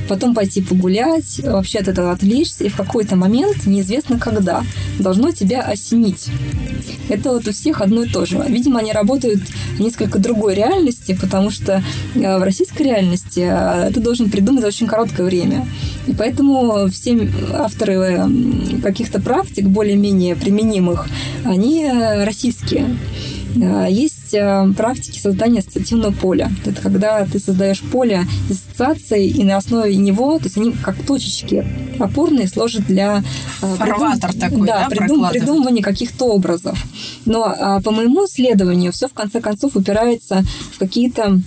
потом 0.10 0.34
пойти 0.34 0.62
погулять, 0.62 1.40
вообще 1.44 1.80
от 1.80 1.88
этого 1.88 2.12
отвлечься, 2.12 2.66
и 2.66 2.70
в 2.70 2.76
какой-то 2.76 3.16
момент, 3.16 3.66
неизвестно 3.66 4.20
когда, 4.20 4.64
должно 4.98 5.32
тебя 5.32 5.62
осенить. 5.62 6.28
Это 7.08 7.32
вот 7.32 7.48
у 7.48 7.52
всех 7.52 7.82
одно 7.82 8.04
и 8.04 8.10
то 8.10 8.26
же. 8.26 8.44
Видимо, 8.48 8.80
они 8.80 8.92
работают 8.92 9.42
в 9.42 9.80
несколько 9.80 10.20
другой 10.20 10.56
реальности, 10.56 11.18
потому 11.20 11.50
что 11.50 11.84
э, 12.16 12.38
в 12.38 12.44
российской 12.44 12.84
реальности 12.84 13.48
э, 13.50 13.92
ты 13.94 14.00
должен 14.00 14.30
придумать 14.30 14.62
за 14.62 14.68
очень 14.68 14.88
короткое 14.88 15.26
время. 15.26 15.68
И 16.08 16.14
поэтому 16.14 16.88
все 16.90 17.30
авторы 17.54 17.94
э, 17.94 18.82
каких-то 18.84 19.22
практик 19.22 19.66
более-менее 19.66 20.36
применимых, 20.36 21.08
они 21.46 21.90
российские. 22.26 22.98
Есть 23.90 24.36
практики 24.78 25.20
создания 25.20 25.60
ассоциативного 25.60 26.12
поля. 26.12 26.52
Это 26.66 26.82
когда 26.82 27.26
ты 27.26 27.40
создаешь 27.40 27.82
поле 27.82 28.26
из 28.50 28.58
ассоциаций, 28.58 29.28
и 29.28 29.44
на 29.44 29.58
основе 29.58 29.96
него, 29.96 30.38
то 30.38 30.46
есть 30.46 30.58
они 30.58 30.72
как 30.72 31.02
точечки 31.04 31.66
опорные 32.00 32.48
служат 32.48 32.86
для 32.86 33.24
Фарватер 33.60 34.32
придум... 34.32 34.50
такой, 34.50 34.68
да, 34.68 34.88
да, 34.88 34.96
придум... 34.96 35.30
придумывания 35.30 35.84
каких-то 35.84 36.26
образов. 36.26 36.82
Но 37.26 37.82
по 37.84 37.92
моему 37.92 38.26
исследованию 38.26 38.92
все 38.92 39.08
в 39.08 39.14
конце 39.14 39.42
концов 39.42 39.76
упирается 39.76 40.44
в 40.74 40.78
какие-то 40.78 41.42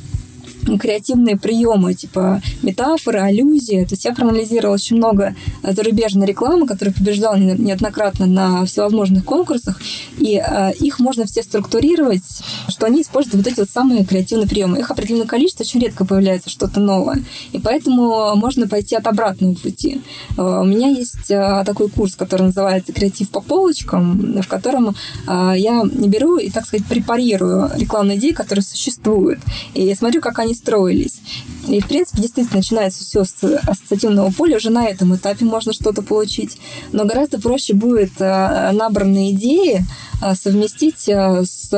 креативные 0.80 1.36
приемы, 1.36 1.94
типа 1.94 2.40
метафоры, 2.62 3.20
аллюзии. 3.20 3.84
То 3.84 3.94
есть 3.94 4.04
я 4.04 4.14
проанализировала 4.14 4.74
очень 4.74 4.96
много 4.96 5.34
зарубежной 5.62 6.26
рекламы, 6.26 6.66
которая 6.66 6.94
побеждала 6.94 7.36
неоднократно 7.36 8.26
на 8.26 8.64
всевозможных 8.64 9.24
конкурсах, 9.24 9.80
и 10.18 10.42
э, 10.44 10.72
их 10.80 10.98
можно 10.98 11.24
все 11.24 11.42
структурировать, 11.42 12.42
что 12.68 12.86
они 12.86 13.02
используют 13.02 13.36
вот 13.36 13.46
эти 13.46 13.60
вот 13.60 13.70
самые 13.70 14.04
креативные 14.04 14.48
приемы. 14.48 14.78
Их 14.78 14.90
определенное 14.90 15.26
количество, 15.26 15.62
очень 15.62 15.80
редко 15.80 16.04
появляется 16.04 16.50
что-то 16.50 16.80
новое. 16.80 17.22
И 17.52 17.58
поэтому 17.58 18.34
можно 18.36 18.68
пойти 18.68 18.96
от 18.96 19.06
обратного 19.06 19.54
пути. 19.54 20.00
Э, 20.36 20.60
у 20.62 20.64
меня 20.64 20.88
есть 20.88 21.30
э, 21.30 21.62
такой 21.64 21.88
курс, 21.88 22.16
который 22.16 22.42
называется 22.42 22.92
«Креатив 22.92 23.30
по 23.30 23.40
полочкам», 23.40 24.40
в 24.40 24.48
котором 24.48 24.94
э, 25.26 25.52
я 25.56 25.82
беру 25.84 26.36
и, 26.36 26.50
так 26.50 26.66
сказать, 26.66 26.86
препарирую 26.86 27.70
рекламные 27.76 28.18
идеи, 28.18 28.32
которые 28.32 28.62
существуют, 28.62 29.40
и 29.74 29.94
смотрю, 29.94 30.20
как 30.20 30.38
они 30.38 30.51
строились. 30.54 31.20
И, 31.68 31.80
в 31.80 31.86
принципе, 31.86 32.22
действительно, 32.22 32.56
начинается 32.56 33.04
все 33.04 33.24
с 33.24 33.42
ассоциативного 33.66 34.30
поля. 34.32 34.56
Уже 34.56 34.70
на 34.70 34.86
этом 34.86 35.14
этапе 35.14 35.44
можно 35.44 35.72
что-то 35.72 36.02
получить. 36.02 36.58
Но 36.92 37.04
гораздо 37.04 37.40
проще 37.40 37.74
будет 37.74 38.12
э, 38.20 38.70
набранные 38.72 39.32
идеи 39.32 39.84
э, 40.22 40.34
совместить 40.34 41.08
э, 41.08 41.44
с 41.44 41.70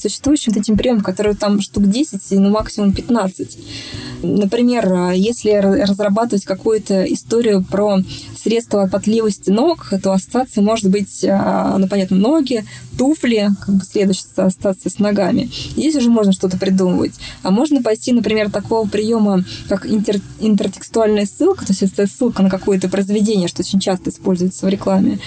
существующим 0.00 0.52
этим 0.56 0.76
приемом, 0.76 1.02
который 1.02 1.34
там 1.34 1.60
штук 1.60 1.86
10, 1.86 2.20
ну, 2.32 2.50
максимум 2.50 2.92
15. 2.92 3.58
Например, 4.22 5.12
если 5.12 5.50
разрабатывать 5.52 6.44
какую-то 6.44 7.04
историю 7.04 7.64
про 7.64 7.98
средства 8.36 8.82
от 8.82 8.90
потливости 8.90 9.50
ног, 9.50 9.92
то 10.02 10.12
ассоциация 10.12 10.62
может 10.62 10.90
быть, 10.90 11.22
ну, 11.22 11.88
понятно, 11.88 12.16
ноги, 12.16 12.64
туфли, 12.98 13.50
как 13.64 13.76
бы 13.76 13.84
следующая 13.84 14.26
ассоциация 14.36 14.90
с 14.90 14.98
ногами. 14.98 15.48
Здесь 15.76 15.94
уже 15.94 16.10
можно 16.10 16.32
что-то 16.32 16.58
придумывать. 16.58 17.14
А 17.42 17.50
можно 17.50 17.82
пойти, 17.88 18.12
например, 18.12 18.50
такого 18.50 18.86
приема, 18.86 19.44
как 19.66 19.86
интер, 19.86 20.20
интертекстуальная 20.40 21.24
ссылка, 21.24 21.64
то 21.64 21.72
есть 21.72 21.82
это 21.82 22.06
ссылка 22.06 22.42
на 22.42 22.50
какое-то 22.50 22.90
произведение, 22.90 23.48
что 23.48 23.62
очень 23.62 23.80
часто 23.80 24.10
используется 24.10 24.66
в 24.66 24.68
рекламе, 24.68 25.20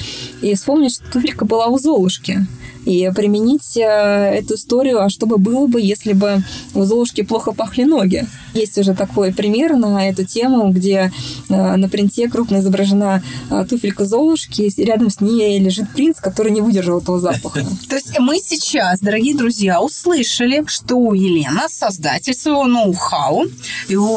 и 0.43 0.53
вспомнить, 0.53 0.93
что 0.93 1.11
туфелька 1.11 1.43
была 1.45 1.65
у 1.69 1.79
Золушки 1.79 2.45
и 2.85 3.11
применить 3.15 3.77
э, 3.77 3.81
эту 3.81 4.55
историю, 4.55 5.01
а 5.01 5.09
что 5.09 5.25
бы 5.25 5.37
было 5.37 5.67
бы, 5.67 5.81
если 5.81 6.13
бы 6.13 6.43
у 6.73 6.83
Золушки 6.83 7.21
плохо 7.21 7.51
пахли 7.51 7.83
ноги. 7.83 8.27
Есть 8.53 8.77
уже 8.77 8.93
такой 8.93 9.33
пример 9.33 9.75
на 9.77 10.09
эту 10.09 10.25
тему, 10.25 10.71
где 10.71 11.11
э, 11.49 11.75
на 11.75 11.89
принте 11.89 12.27
крупно 12.27 12.57
изображена 12.57 13.23
э, 13.49 13.65
туфелька 13.69 14.05
Золушки, 14.05 14.63
и 14.63 14.83
рядом 14.83 15.09
с 15.09 15.21
ней 15.21 15.59
лежит 15.59 15.89
принц, 15.91 16.19
который 16.19 16.51
не 16.51 16.61
выдержал 16.61 16.99
этого 16.99 17.19
запаха. 17.19 17.65
То 17.89 17.95
есть 17.95 18.17
мы 18.19 18.39
сейчас, 18.39 18.99
дорогие 18.99 19.35
друзья, 19.35 19.81
услышали, 19.81 20.63
что 20.67 21.13
Елена, 21.13 21.67
создатель 21.69 22.33
своего 22.33 22.65
ноу-хау, 22.65 23.45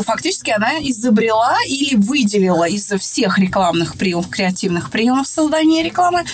фактически 0.04 0.50
она 0.50 0.78
изобрела 0.80 1.56
или 1.68 1.96
выделила 1.96 2.64
из 2.64 2.86
всех 2.86 3.38
рекламных 3.38 3.96
приемов, 3.96 4.28
креативных 4.28 4.90
приемов 4.90 5.26
создания 5.26 5.82
рекламы 5.82 6.24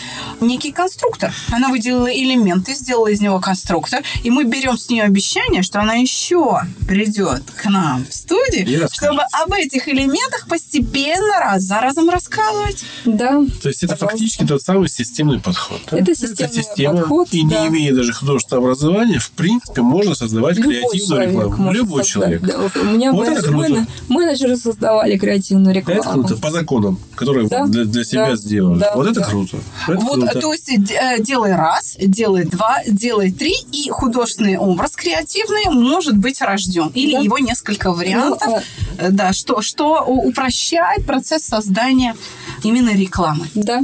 некий 0.41 0.73
конструктор. 0.73 1.33
Она 1.51 1.69
выделила 1.69 2.07
элементы, 2.23 2.75
сделала 2.75 3.09
из 3.09 3.21
него 3.21 3.41
конструктор, 3.41 4.03
и 4.23 4.31
мы 4.31 4.45
берем 4.45 4.77
с 4.79 4.89
нее 4.89 5.05
обещание, 5.05 5.63
что 5.63 5.81
она 5.81 5.95
еще 5.95 6.61
придет 6.89 7.43
к 7.57 7.65
нам 7.69 8.05
в 8.09 8.15
студию, 8.15 8.89
чтобы 8.93 9.23
об 9.33 9.53
этих 9.53 9.89
элементах 9.89 10.47
постепенно 10.49 11.39
раз 11.41 11.63
за 11.63 11.81
разом 11.81 12.09
рассказывать. 12.11 12.85
Да. 13.05 13.43
То 13.63 13.69
есть 13.69 13.83
это 13.83 13.97
фактически 13.97 14.45
тот 14.47 14.63
самый 14.63 14.89
системный 14.89 15.41
подход. 15.41 15.81
Да? 15.91 15.99
Это 15.99 16.15
системный 16.15 16.55
система, 16.55 16.99
подход, 16.99 17.29
и 17.33 17.43
да. 17.47 17.63
не 17.63 17.69
имея 17.69 17.95
даже 17.95 18.13
художественного 18.13 18.67
образования, 18.69 19.19
в 19.19 19.31
принципе, 19.31 19.83
можно 19.83 20.15
создавать 20.15 20.57
Любой 20.57 20.75
креативную 20.75 21.29
рекламу. 21.29 21.73
Любой 21.73 22.05
создать, 22.05 22.07
человек. 22.13 22.43
да. 22.43 22.81
У 22.81 22.85
меня 22.85 23.13
Вот 23.13 23.29
это 23.29 23.51
менеджеры- 23.51 23.87
менеджеры 24.09 24.57
создавали 24.57 25.17
креативную 25.19 25.75
рекламу. 25.75 26.01
Это 26.01 26.11
круто, 26.11 26.37
по 26.37 26.51
законам, 26.51 26.99
которые 27.15 27.49
Да, 27.49 27.67
для, 27.67 27.85
для 27.85 28.05
себя 28.05 28.31
да, 28.31 28.37
сделали. 28.37 28.81
да, 28.81 28.93
вот 28.95 29.07
это 29.07 29.21
да. 29.21 29.27
круто. 29.27 29.57
Это 29.89 29.99
вот, 30.01 30.21
круто. 30.21 30.41
то 30.41 30.53
есть 30.53 30.71
э, 30.71 31.17
делай 31.21 31.55
раз, 31.55 31.97
делай 32.11 32.45
два, 32.45 32.79
делай 32.87 33.31
три, 33.33 33.55
и 33.73 33.89
художественный 33.91 34.57
образ 34.57 34.97
креативный 34.97 35.65
может 35.73 36.17
быть 36.17 36.41
рожден. 36.41 36.89
Или 36.95 37.13
Да. 37.15 37.21
его 37.21 37.39
несколько 37.39 37.93
вариантов, 37.93 38.63
Ну, 39.01 39.09
да, 39.11 39.33
что, 39.33 39.63
что 39.63 40.03
упрощает 40.05 41.07
процесс 41.07 41.43
создания 41.45 42.17
именно 42.63 42.91
рекламы. 42.95 43.47
Да. 43.55 43.81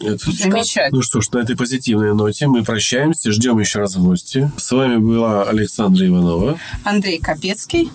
Это 0.00 0.30
Замечательно. 0.30 0.98
Ну 0.98 1.02
что 1.02 1.20
ж, 1.20 1.28
на 1.32 1.38
этой 1.38 1.56
позитивной 1.56 2.14
ноте 2.14 2.46
мы 2.46 2.62
прощаемся, 2.62 3.32
ждем 3.32 3.58
еще 3.58 3.80
раз 3.80 3.96
в 3.96 4.02
гости. 4.04 4.50
С 4.56 4.70
вами 4.70 4.96
была 4.98 5.42
Александра 5.42 6.06
Иванова. 6.06 6.58
Андрей 6.84 7.18
Капецкий. 7.18 7.90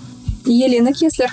Елена 0.46 0.92
Кеслер. 0.94 1.32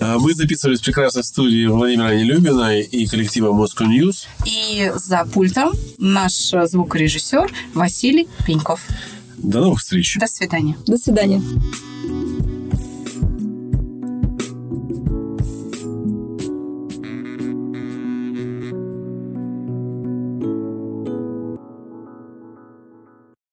А 0.00 0.18
Мы 0.18 0.32
записывались 0.32 0.80
в 0.80 0.84
прекрасной 0.84 1.24
студии 1.24 1.66
Владимира 1.66 2.14
Нелюбина 2.14 2.78
и 2.78 3.06
коллектива 3.06 3.52
Moscow 3.52 3.86
News. 3.86 4.26
И 4.44 4.92
за 4.94 5.24
пультом 5.24 5.72
наш 5.98 6.32
звукорежиссер 6.50 7.52
Василий 7.74 8.28
Пеньков. 8.46 8.80
До 9.38 9.60
новых 9.60 9.80
встреч. 9.80 10.16
До 10.18 10.26
свидания. 10.26 10.76
До 10.86 10.96
свидания. 10.96 11.42